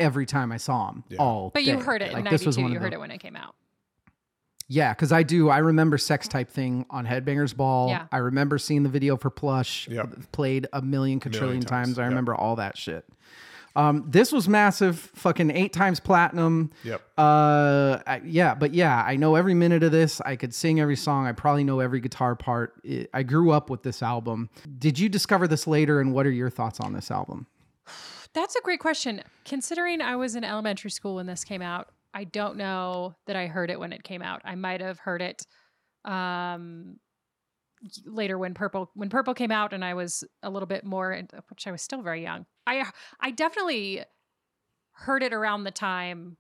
[0.01, 1.05] every time I saw him.
[1.19, 3.01] All, but you heard it in Like, this was 92 one you heard the- it
[3.01, 3.55] when it came out
[4.69, 5.49] Yeah, because I do.
[5.49, 7.89] I remember Sex Type Thing on Headbangers Ball.
[7.89, 8.07] Yeah.
[8.13, 10.33] I remember seeing the video for Plush Yep.
[10.33, 11.99] played a million quadrillion Million times, times.
[11.99, 12.11] I yep.
[12.11, 13.05] remember all that shit.
[13.77, 16.71] Um, this was massive, fucking eight times platinum.
[16.85, 17.01] Yep.
[17.17, 20.21] Uh, I, yeah, but yeah, I know every minute of this.
[20.23, 21.27] I could sing every song.
[21.27, 22.75] I probably know every guitar part.
[22.83, 24.51] It, I grew up with this album.
[24.79, 27.47] Did you discover this later, and what are your thoughts on this album?
[28.35, 29.23] That's a great question.
[29.45, 33.47] Considering I was in elementary school when this came out, I don't know that I
[33.47, 34.43] heard it when it came out.
[34.45, 35.47] I might have heard it
[36.05, 36.99] um,
[38.05, 41.67] later when Purple when Purple came out, and I was a little bit more, which
[41.67, 42.47] I was still very young.
[42.67, 42.85] I
[43.21, 44.05] I definitely
[44.93, 46.37] heard it around the time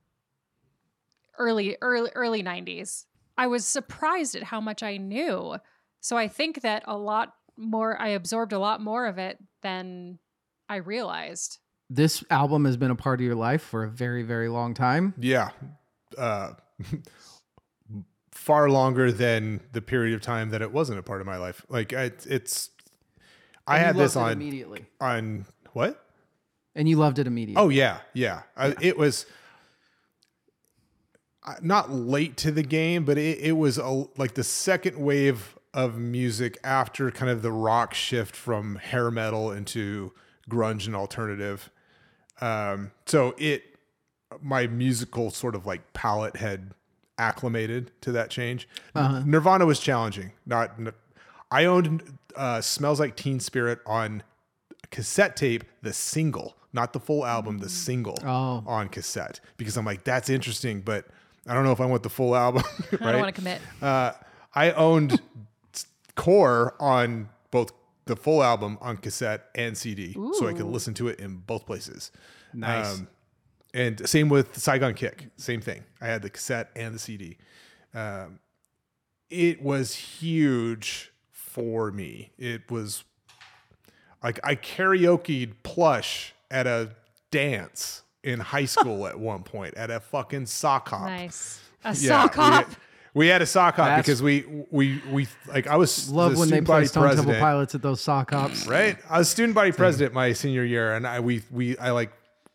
[1.38, 3.06] early early early 90s.
[3.36, 5.56] I was surprised at how much I knew.
[6.00, 10.18] So I think that a lot more I absorbed a lot more of it than
[10.68, 11.58] I realized.
[11.90, 15.14] This album has been a part of your life for a very, very long time.
[15.18, 15.50] Yeah.
[16.16, 16.52] Uh,
[18.38, 21.66] far longer than the period of time that it wasn't a part of my life.
[21.68, 22.70] Like I, it's,
[23.66, 26.04] I had this on immediately, on what?
[26.78, 27.62] and you loved it immediately.
[27.62, 28.42] Oh yeah, yeah.
[28.56, 29.26] I, it was
[31.60, 35.98] not late to the game, but it, it was a, like the second wave of
[35.98, 40.12] music after kind of the rock shift from hair metal into
[40.48, 41.70] grunge and alternative.
[42.40, 43.64] Um, so it,
[44.40, 46.74] my musical sort of like palette had
[47.18, 48.68] acclimated to that change.
[48.94, 50.32] Nirvana was challenging.
[50.46, 50.72] Not,
[51.50, 54.22] I owned uh, "Smells Like Teen Spirit" on
[54.90, 58.62] cassette tape, the single, not the full album, the single Oh.
[58.66, 61.06] on cassette, because I'm like, that's interesting, but
[61.46, 62.62] I don't know if I want the full album.
[62.92, 63.16] I don't right?
[63.16, 63.60] want to commit.
[63.82, 64.12] Uh,
[64.54, 65.20] I owned
[66.14, 67.72] Core on both
[68.06, 71.66] the full album on cassette and CD, so I could listen to it in both
[71.66, 72.10] places.
[72.54, 72.98] Nice.
[72.98, 73.08] Um,
[73.74, 75.84] and same with Saigon Kick, same thing.
[76.00, 77.36] I had the cassette and the CD.
[77.94, 78.38] Um,
[79.30, 82.30] it was huge for me.
[82.38, 83.04] It was
[84.22, 86.90] like I karaokeed plush at a
[87.30, 91.02] dance in high school at one point at a fucking sock hop.
[91.08, 91.60] Nice.
[91.84, 91.94] A Yeah,
[92.24, 92.66] sock we hop.
[92.68, 92.76] had-
[93.14, 96.38] We had a sock hop That's- because we we we like I was Love the
[96.38, 98.66] when they student play body Stone Temple Pilots at those sock hops.
[98.66, 98.96] right?
[99.10, 102.12] I was student body president my senior year, and I we we I like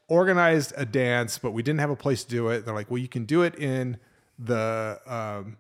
[0.08, 2.66] organized a dance, but we didn't have a place to do it.
[2.66, 3.98] They're like, well, you can do it in
[4.40, 5.58] the um,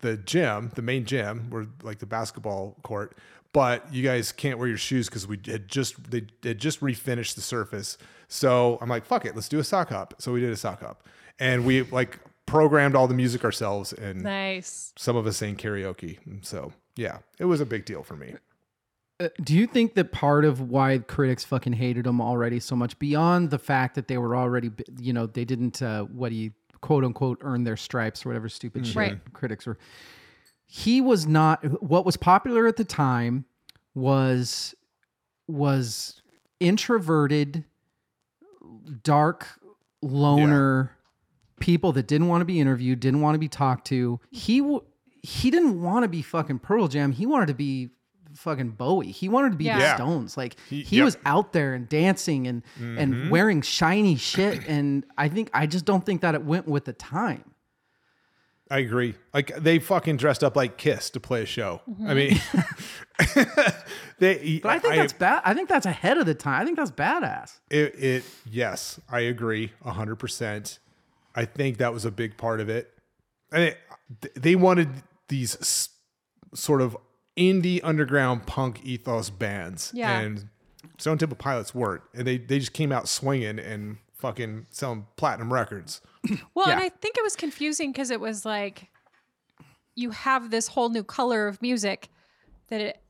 [0.00, 3.16] the gym, the main gym, where like the basketball court,
[3.52, 7.34] but you guys can't wear your shoes because we had just they had just refinished
[7.34, 7.96] the surface.
[8.28, 10.14] So I'm like, fuck it, let's do a sock hop.
[10.18, 11.06] So we did a sock hop,
[11.38, 14.92] and we like programmed all the music ourselves, and Nice.
[14.96, 16.18] some of us sang karaoke.
[16.44, 18.34] So yeah, it was a big deal for me.
[19.18, 22.98] Uh, do you think that part of why critics fucking hated him already so much,
[22.98, 26.50] beyond the fact that they were already, you know, they didn't, uh, what do you
[26.82, 29.32] quote unquote, earn their stripes or whatever stupid shit Right.
[29.32, 29.78] critics were.
[30.66, 33.46] He was not, what was popular at the time
[33.94, 34.74] was,
[35.48, 36.20] was
[36.60, 37.64] introverted,
[39.02, 39.46] dark,
[40.02, 40.90] loner
[41.58, 44.20] people that didn't want to be interviewed, didn't want to be talked to.
[44.30, 44.84] He, w-
[45.22, 47.12] he didn't want to be fucking Pearl Jam.
[47.12, 47.88] He wanted to be
[48.36, 49.10] fucking Bowie.
[49.10, 49.78] He wanted to be Yeah.
[49.78, 50.36] the Stones.
[50.36, 51.04] Like He- he, yep.
[51.06, 53.30] was out there and dancing and and mm-hmm.
[53.30, 54.66] wearing shiny shit.
[54.68, 57.44] And I think I just don't think that it went with the time.
[58.68, 59.14] I agree.
[59.32, 61.82] Like they fucking dressed up like Kiss to play a show.
[62.04, 63.80] I mean, mm-hmm.
[64.18, 64.58] they.
[64.60, 65.42] But I think that's bad.
[65.44, 66.62] I think that's ahead of the time.
[66.62, 67.60] I think that's badass.
[67.70, 68.24] it, it.
[68.44, 70.80] Yes, I agree hundred percent.
[71.34, 72.92] I think that was a big part of it.
[73.52, 73.78] And it,
[74.34, 74.88] they wanted
[75.28, 75.88] these
[76.54, 76.96] sort of
[77.36, 80.18] indie underground punk ethos bands, Yeah.
[80.20, 80.48] and
[80.98, 85.52] Stone Temple Pilots weren't, and they they just came out swinging and fucking selling platinum
[85.52, 86.00] records.
[86.54, 88.88] Well, and I think it was confusing because it was like
[89.94, 92.08] you have this whole new color of music
[92.68, 93.00] that it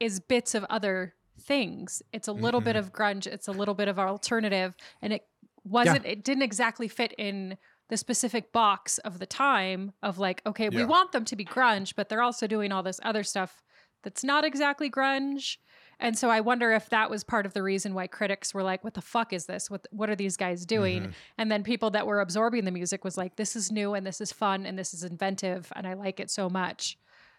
[0.00, 2.02] is bits of other things.
[2.12, 2.86] It's a little bit Mm-hmm.
[2.86, 5.26] of grunge, it's a little bit of alternative, and it
[5.64, 7.56] wasn't it didn't exactly fit in
[7.88, 11.94] the specific box of the time of like, okay, we want them to be grunge,
[11.96, 13.62] but they're also doing all this other stuff
[14.02, 15.56] that's not exactly grunge.
[15.98, 18.84] And so I wonder if that was part of the reason why critics were like,
[18.84, 19.70] "What the fuck is this?
[19.70, 21.10] What what are these guys doing?" Mm-hmm.
[21.38, 24.20] And then people that were absorbing the music was like, "This is new and this
[24.20, 26.98] is fun and this is inventive and I like it so much."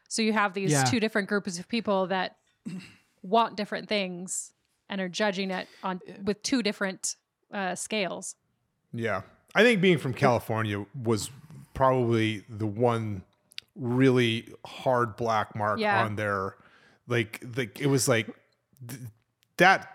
[0.10, 0.86] So you have these Yeah.
[0.86, 2.38] two different groups of people that
[3.22, 4.54] want different things
[4.89, 7.16] and are judging it on with two different
[7.54, 8.36] uh, scales.
[8.93, 9.22] Yeah.
[9.58, 11.32] I think being from California was
[11.74, 13.24] probably the one
[13.76, 16.03] really hard black mark Yeah.
[16.05, 16.55] on their
[17.08, 18.28] like like it was like
[18.88, 19.01] th-
[19.58, 19.89] that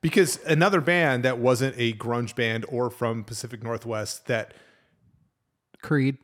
[0.00, 4.52] because another band that wasn't a grunge band or from Pacific Northwest that
[5.82, 6.18] Creed.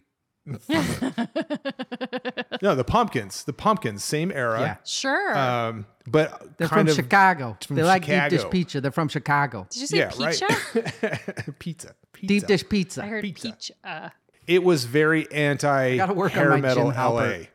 [2.62, 4.60] No, the Pumpkins, the Pumpkins, same era.
[4.60, 4.76] Yeah.
[4.84, 5.36] Sure.
[5.38, 7.56] Um, but They're kind from of Chicago.
[7.66, 8.80] from they like deep dish pizza.
[8.80, 9.66] They're from Chicago.
[9.70, 10.46] Did you say yeah, pizza?
[10.46, 11.58] right.
[11.58, 12.26] pizza, pizza.
[12.26, 13.02] Deep dish pizza.
[13.02, 13.48] I heard Pizza.
[13.50, 13.72] peach.
[13.84, 14.08] Uh,
[14.46, 16.92] It was very anti Gotta work on hair my metal LA.
[16.94, 17.46] Halpert.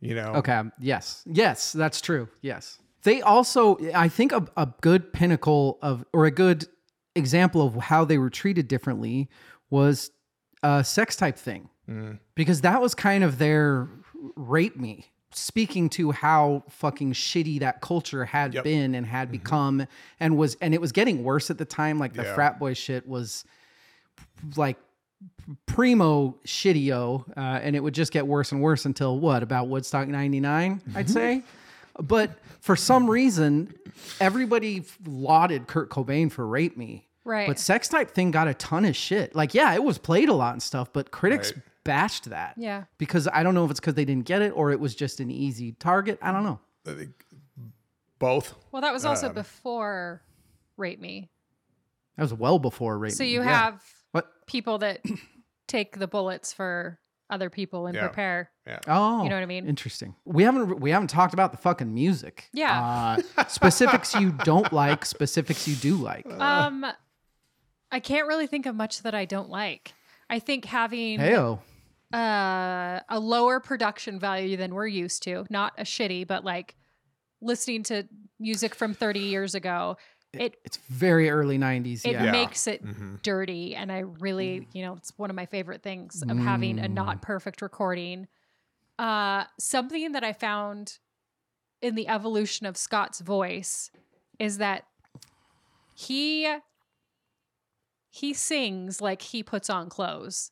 [0.00, 0.32] You know.
[0.36, 0.60] Okay.
[0.80, 1.22] Yes.
[1.26, 2.28] Yes, that's true.
[2.40, 2.78] Yes.
[3.04, 6.66] They also, I think, a, a good pinnacle of, or a good
[7.16, 9.28] example of how they were treated differently
[9.70, 10.10] was
[10.62, 11.68] a sex type thing,
[12.34, 13.88] because that was kind of their
[14.36, 15.06] rape me.
[15.34, 18.64] Speaking to how fucking shitty that culture had Yep.
[18.64, 19.86] been and had become,
[20.20, 21.98] and was, and it was getting worse at the time.
[21.98, 22.34] Like the Yeah.
[22.34, 23.44] frat boy shit was
[24.56, 24.76] like
[25.66, 30.08] primo shitio, uh, and it would just get worse and worse until what about Woodstock
[30.08, 30.80] '99?
[30.94, 31.42] I'd say.
[32.00, 32.30] But
[32.60, 33.72] for some reason,
[34.20, 37.46] everybody lauded Kurt Cobain for "Rape Me." Right.
[37.46, 39.34] But Sex Type Thing got a ton of shit.
[39.34, 41.62] Like, yeah, it was played a lot and stuff, but critics Right.
[41.84, 42.54] Bashed that.
[42.56, 42.84] Yeah.
[42.98, 45.20] Because I don't know if it's because they didn't get it or it was just
[45.20, 46.18] an easy target.
[46.22, 46.60] I don't know.
[46.86, 47.24] I think
[48.18, 48.54] both.
[48.70, 50.22] well, that was also Um, before
[50.76, 51.30] Rape Me.
[52.16, 53.58] That was well before "Rape So Me." So you Yeah.
[53.58, 54.46] have what?
[54.46, 55.00] people that
[55.66, 56.98] take the bullets for
[57.30, 58.06] other people and Yeah.
[58.06, 58.50] prepare.
[58.66, 58.78] Yeah.
[58.86, 59.66] Oh, You know what I mean?
[59.66, 60.14] Interesting.
[60.24, 62.48] We haven't we haven't talked about the fucking music.
[62.52, 63.16] Yeah.
[63.38, 66.26] Uh, specifics you don't like, specifics you do like.
[66.30, 66.86] Um,
[67.90, 69.94] I can't really think of much that I don't like.
[70.30, 71.60] I think having Heyo.
[72.12, 76.76] Uh, a lower production value than we're used to, not a shitty, but like
[77.40, 78.08] listening to
[78.38, 79.96] music from 30 years ago,
[80.32, 82.04] it It's very early '90s.
[82.04, 82.24] it Yeah.
[82.24, 82.30] Yeah.
[82.32, 83.20] makes it Mhm.
[83.22, 86.88] dirty and i really you know it's one of my favorite things of having a
[86.88, 88.26] not perfect recording
[88.98, 90.98] uh something that i found
[91.82, 93.90] in the evolution of scott's voice
[94.38, 94.84] is that
[95.94, 96.48] he
[98.10, 100.50] he sings like he puts on clothes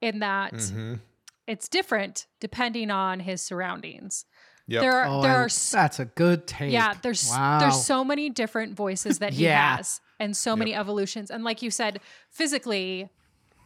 [0.00, 1.00] in that Mhm.
[1.46, 4.24] it's different depending on his surroundings
[4.66, 4.80] Yep.
[4.82, 6.72] there are Oh, there are s- that's a good take.
[6.72, 7.58] yeah, there's wow.
[7.58, 9.76] there's so many different voices that he Yeah.
[9.76, 11.28] has and so many evolutions.
[11.30, 11.98] And like you said,
[12.28, 13.08] physically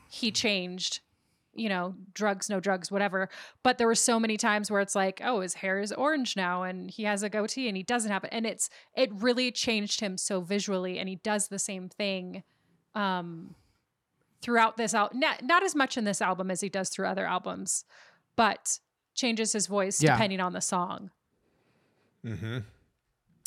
[0.08, 1.00] he changed,
[1.52, 3.28] you know, drugs, no drugs, whatever.
[3.62, 6.62] But there were so many times where it's like, oh, his hair is orange now
[6.62, 8.30] and he has a goatee and he doesn't have it.
[8.32, 12.44] And it's it really changed him so visually and he does the same thing
[12.94, 13.54] um
[14.44, 17.26] throughout this out not, not as much in this album as he does through other
[17.26, 17.84] albums,
[18.36, 18.78] but
[19.14, 20.12] changes his voice Yeah.
[20.12, 21.10] depending on the song.
[22.24, 22.64] Mhm.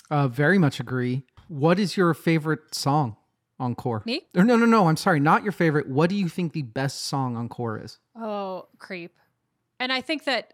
[0.10, 1.24] Uh, very much agree.
[1.48, 3.18] What is your favorite song
[3.60, 4.04] on Core?
[4.06, 4.22] Me?
[4.36, 4.88] Or no, no, no.
[4.88, 5.88] I'm sorry, not your favorite.
[5.88, 8.00] What do you think the best song on Core is?
[8.16, 9.18] Oh, creep.
[9.80, 10.54] And I think that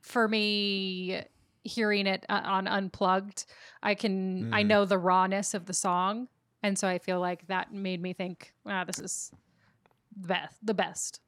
[0.00, 1.22] for me,
[1.64, 3.44] hearing it uh, on Unplugged,
[3.82, 4.66] I can, I Mm.
[4.68, 6.28] know the rawness of the song.
[6.62, 9.30] And so I feel like that made me think, wow, this is
[10.20, 10.56] the best.
[10.62, 11.20] The best.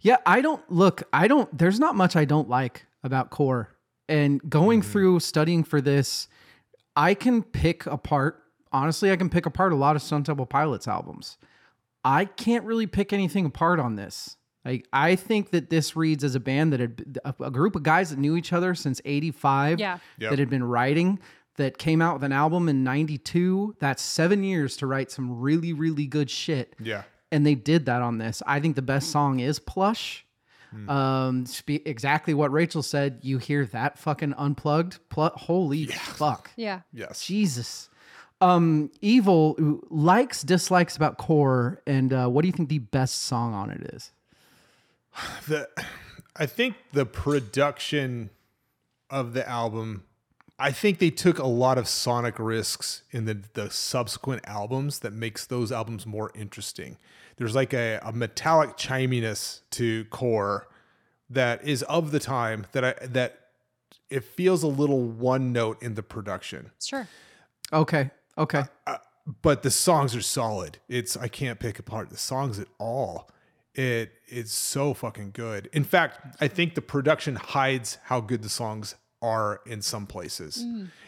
[0.00, 1.04] Yeah, I don't look.
[1.12, 1.56] I don't.
[1.56, 3.70] There's not much I don't like about Core.
[4.08, 4.84] And going mm.
[4.84, 6.28] through studying for this,
[6.96, 8.42] I can pick apart.
[8.72, 11.38] Honestly, I can pick apart a lot of Stone Temple Pilots albums.
[12.04, 14.36] I can't really pick anything apart on this.
[14.64, 17.82] Like, I think that this reads as a band that had a, a group of
[17.82, 19.78] guys that knew each other since '85.
[19.78, 19.98] Yeah.
[20.18, 20.30] Yep.
[20.30, 21.20] that had been writing
[21.56, 25.72] that came out with an album in 92 that's seven years to write some really
[25.72, 26.74] really good shit.
[26.80, 27.02] Yeah.
[27.30, 28.42] and they did that on this.
[28.46, 30.24] I think the best song is plush.
[30.88, 33.18] Um spe- exactly what rachel said.
[33.22, 34.98] You hear that fucking unplugged?
[35.10, 36.50] Pl- holy fuck.
[36.56, 36.80] Yeah.
[36.92, 37.24] Yes.
[37.26, 37.90] jesus.
[38.40, 43.52] Um evil likes dislikes about core and uh what do you think the best song
[43.52, 44.12] on it is?
[45.46, 45.68] The
[46.34, 48.30] I think the production
[49.10, 50.04] of the album
[50.62, 55.12] I think they took a lot of sonic risks in the the subsequent albums that
[55.12, 56.98] makes those albums more interesting.
[57.36, 60.68] There's like a, a metallic chiminess to core
[61.28, 63.40] that is of the time that I that
[64.08, 66.70] it feels a little one note in the production.
[66.80, 67.08] Sure.
[67.72, 68.98] okay okay uh, uh,
[69.42, 70.78] but the songs are solid.
[70.88, 73.28] It's I can't pick apart the songs at all.
[73.74, 75.68] It it's so fucking good.
[75.72, 80.62] In fact, I think the production hides how good the songs are in some places.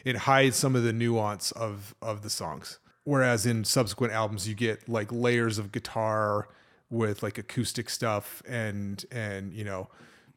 [0.05, 2.79] It hides some of the nuance of of the songs.
[3.03, 6.49] Whereas in subsequent albums you get like layers of guitar
[6.91, 9.89] with like acoustic stuff and and you know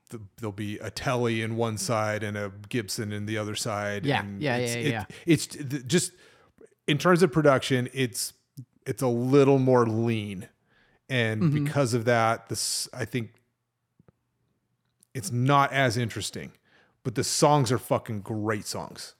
[0.09, 4.05] the, there'll be a telly in one side and a Gibson in the other side.
[4.05, 5.05] Yeah, and yeah, it's, yeah, it- yeah.
[5.25, 5.45] It's
[5.85, 6.11] just
[6.87, 8.33] in terms of production, it's
[8.85, 10.47] it's a little more lean,
[11.09, 11.63] and Mm-hmm.
[11.65, 13.33] because of that, this I think
[15.13, 16.51] it's not as interesting.
[17.07, 19.15] But the songs are fucking great songs,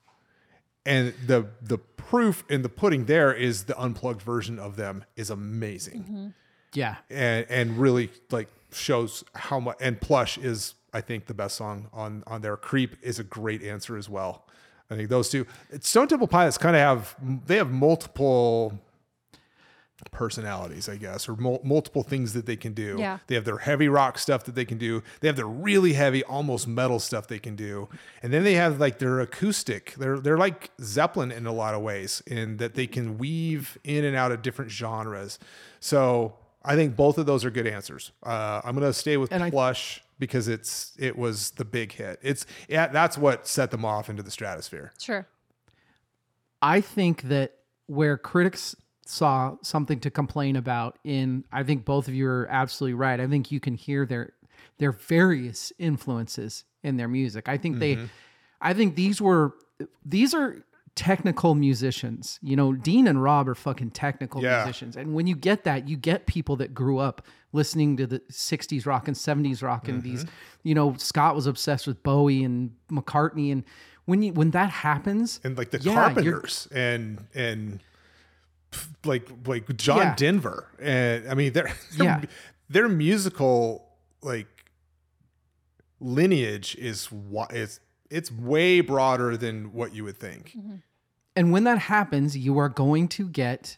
[0.86, 5.30] and the the proof in the pudding there is the unplugged version of them is
[5.30, 6.04] amazing.
[6.04, 6.28] Mm-hmm.
[6.74, 6.96] Yeah.
[7.10, 9.78] and and really like shows how much.
[9.80, 12.58] And Plush is, I think, the best song on on there.
[12.58, 14.46] Creep is a great answer as well.
[14.92, 15.48] I think those two.
[15.80, 17.16] Stone Temple Pilots kind of have
[17.46, 18.78] they have multiple
[20.12, 22.98] personalities, I guess, or mul- multiple things that they can do.
[23.00, 23.20] Yeah.
[23.28, 25.02] They have their heavy rock stuff that they can do.
[25.22, 27.90] They have their really heavy, almost metal stuff they can do,
[28.22, 29.96] and then they have like their acoustic.
[29.98, 34.06] They're they're like Zeppelin in a lot of ways, in that they can weave in
[34.06, 35.40] and out of different genres.
[35.80, 38.12] So I think both of those are good answers.
[38.24, 42.20] Uh, I'm gonna stay with And I- Plush because it's it was the big hit.
[42.22, 44.92] It's yeah, that's what set them off into the stratosphere.
[45.00, 45.28] Sure.
[46.62, 47.54] I think that
[47.86, 48.76] where critics
[49.08, 53.20] saw something to complain about in I think both of you are absolutely right.
[53.20, 54.34] I think you can hear their
[54.78, 57.50] their various influences in their music.
[57.50, 58.06] I think they mm-hmm.
[58.62, 59.54] I think these were
[60.06, 60.64] these are
[60.96, 62.40] technical musicians.
[62.42, 64.64] You know, Dean and Rob are fucking technical Yeah.
[64.64, 64.98] musicians.
[64.98, 67.22] And when you get that, you get people that grew up
[67.54, 70.34] listening to the 60s rock and 70s rock and these, mm-hmm.
[70.64, 73.64] you know, Scott was obsessed with Bowie and McCartney and
[74.06, 77.80] when you when that happens and like the yeah, Carpenters and and
[79.06, 80.16] like like John Yeah.
[80.16, 82.22] Denver and I mean their their, Yeah.
[82.70, 83.88] their musical
[84.22, 84.48] like
[86.00, 87.10] lineage is
[87.52, 90.54] is it's way broader than what you would think.
[90.58, 90.76] Mm-hmm.
[91.36, 93.78] And when that happens, you are going to get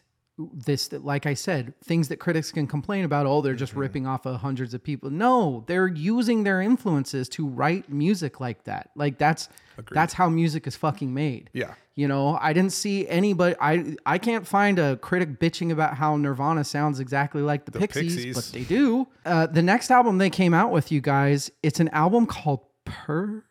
[0.52, 3.26] this, like I said, things that critics can complain about.
[3.26, 3.80] Oh, they're just mm-hmm.
[3.80, 5.10] ripping off of hundreds of people.
[5.10, 8.90] No, they're using their influences to write music like that.
[8.94, 9.48] Like that's
[9.90, 11.50] that's how music is fucking made.
[11.52, 11.74] Yeah.
[11.94, 13.56] You know, I didn't see anybody.
[13.60, 18.16] I I can't find a critic bitching about how Nirvana sounds exactly like the, Pixies,
[18.16, 18.34] Pixies.
[18.34, 19.08] but they do.
[19.26, 23.44] Uh, the next album they came out with, you guys, it's an album called Per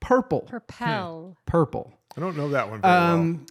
[0.00, 0.42] Purple.
[0.42, 1.36] Propel.
[1.38, 1.50] Hmm.
[1.50, 1.92] Purple.
[2.16, 3.14] I don't know that one very well.
[3.14, 3.46] Um,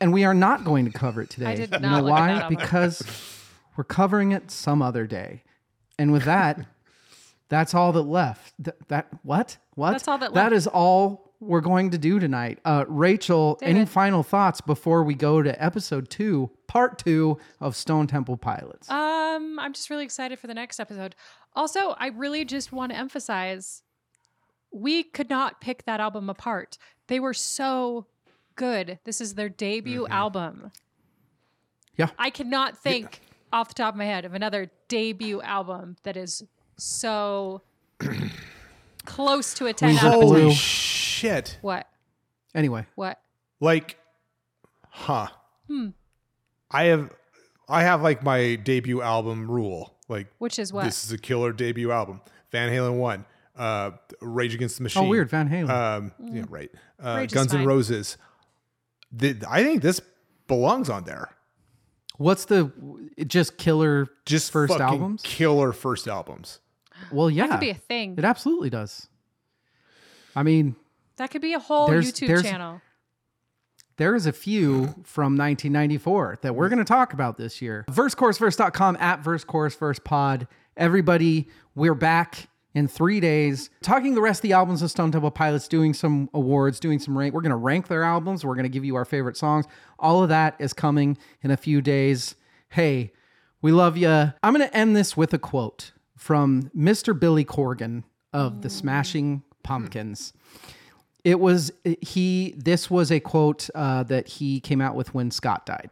[0.00, 1.56] And we are not going to cover it today.
[1.56, 2.48] did you know look at that why?
[2.48, 3.02] Because
[3.76, 5.42] we're covering it some other day.
[5.98, 6.60] And with that,
[7.48, 8.52] that's all that left.
[8.62, 9.56] Th- that what?
[9.74, 9.92] What?
[9.92, 10.54] That's all that That left.
[10.54, 12.58] is all we're going to do tonight.
[12.64, 18.08] Uh, Rachel, any final thoughts before we go to episode two, part two of Stone
[18.08, 18.90] Temple Pilots?
[18.90, 21.14] Um, I'm just really excited for the next episode.
[21.54, 23.82] Also, I really just want to emphasize
[24.72, 26.76] we could not pick that album apart.
[27.06, 28.06] They were so
[28.58, 28.98] good.
[29.04, 30.70] This is their debut album.
[31.96, 32.10] Yeah.
[32.18, 33.20] I cannot think
[33.52, 36.42] off the top of my head of another debut album that is
[36.76, 37.62] so
[39.04, 40.42] close to a 10 We out of hope- 10.
[40.42, 41.58] Holy shit.
[41.62, 41.88] What?
[42.54, 43.20] anyway, What?
[43.60, 43.96] Like
[44.90, 45.28] huh.
[45.66, 45.88] Hmm.
[46.70, 47.10] I have
[47.68, 49.94] I have like my debut album rule.
[50.08, 50.84] Like Which is what?
[50.84, 52.20] this is a killer debut album.
[52.50, 53.24] Van Halen 1,
[53.56, 53.90] uh
[54.20, 55.04] Rage Against the Machine.
[55.04, 55.68] oh weird, Van Halen.
[55.70, 56.70] Um, yeah, right.
[57.00, 58.16] Uh, Guns N' Roses.
[59.12, 60.00] The, I think this
[60.46, 61.30] belongs on there.
[62.16, 62.72] What's the
[63.26, 65.22] just killer Just first fucking albums?
[65.24, 66.58] Killer first albums.
[67.12, 68.14] Well, yeah, that could be a thing.
[68.18, 69.06] it absolutely does.
[70.34, 70.74] I mean,
[71.16, 72.80] That could be a whole There's- YouTube there's- channel.
[73.96, 77.84] there is a few from 1994 that we're going to talk about this year.
[77.90, 80.46] VerseChorusVerse.com at VerseChorusVersePod.
[80.76, 85.30] Everybody, we're back in three days talking the rest of the albums of Stone Temple
[85.30, 87.34] Pilots, doing some awards, doing some rank.
[87.34, 88.44] We're going to rank their albums.
[88.44, 89.66] We're going to give you our favorite songs.
[89.98, 92.34] All of that is coming in a few days.
[92.70, 93.12] Hey,
[93.62, 94.08] we love you.
[94.08, 97.18] I'm going to end this with a quote from Mr.
[97.18, 100.32] Billy Corgan of the Smashing Pumpkins
[101.24, 105.66] it was he this was a quote uh, that he came out with when scott
[105.66, 105.90] died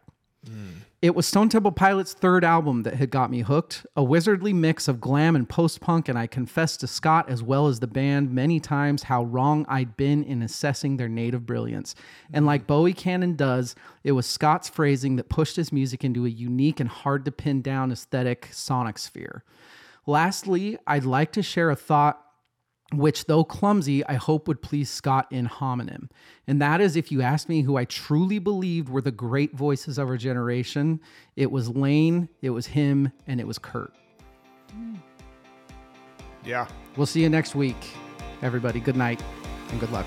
[0.99, 4.87] it was stone temple pilots third album that had got me hooked a wizardly mix
[4.87, 8.59] of glam and post-punk and i confessed to scott as well as the band many
[8.59, 11.93] times how wrong i'd been in assessing their native brilliance.
[12.33, 16.29] And like bowie Cannon does it was scott's phrasing that pushed his music into a
[16.29, 19.43] unique and hard to pin down aesthetic sonic sphere.
[20.05, 22.26] Lastly i'd like to share a thought
[22.93, 26.09] which, though clumsy, I hope would please Scott in homonym.
[26.47, 29.97] And that is if you ask me who I truly believed were the great voices
[29.97, 31.01] of our generation,
[31.35, 33.93] it was Layne, it was him, and it was Kurt.
[36.45, 36.67] Yeah.
[36.95, 37.75] We'll see you next week.
[38.41, 39.21] Everybody, good night
[39.71, 40.05] and good luck.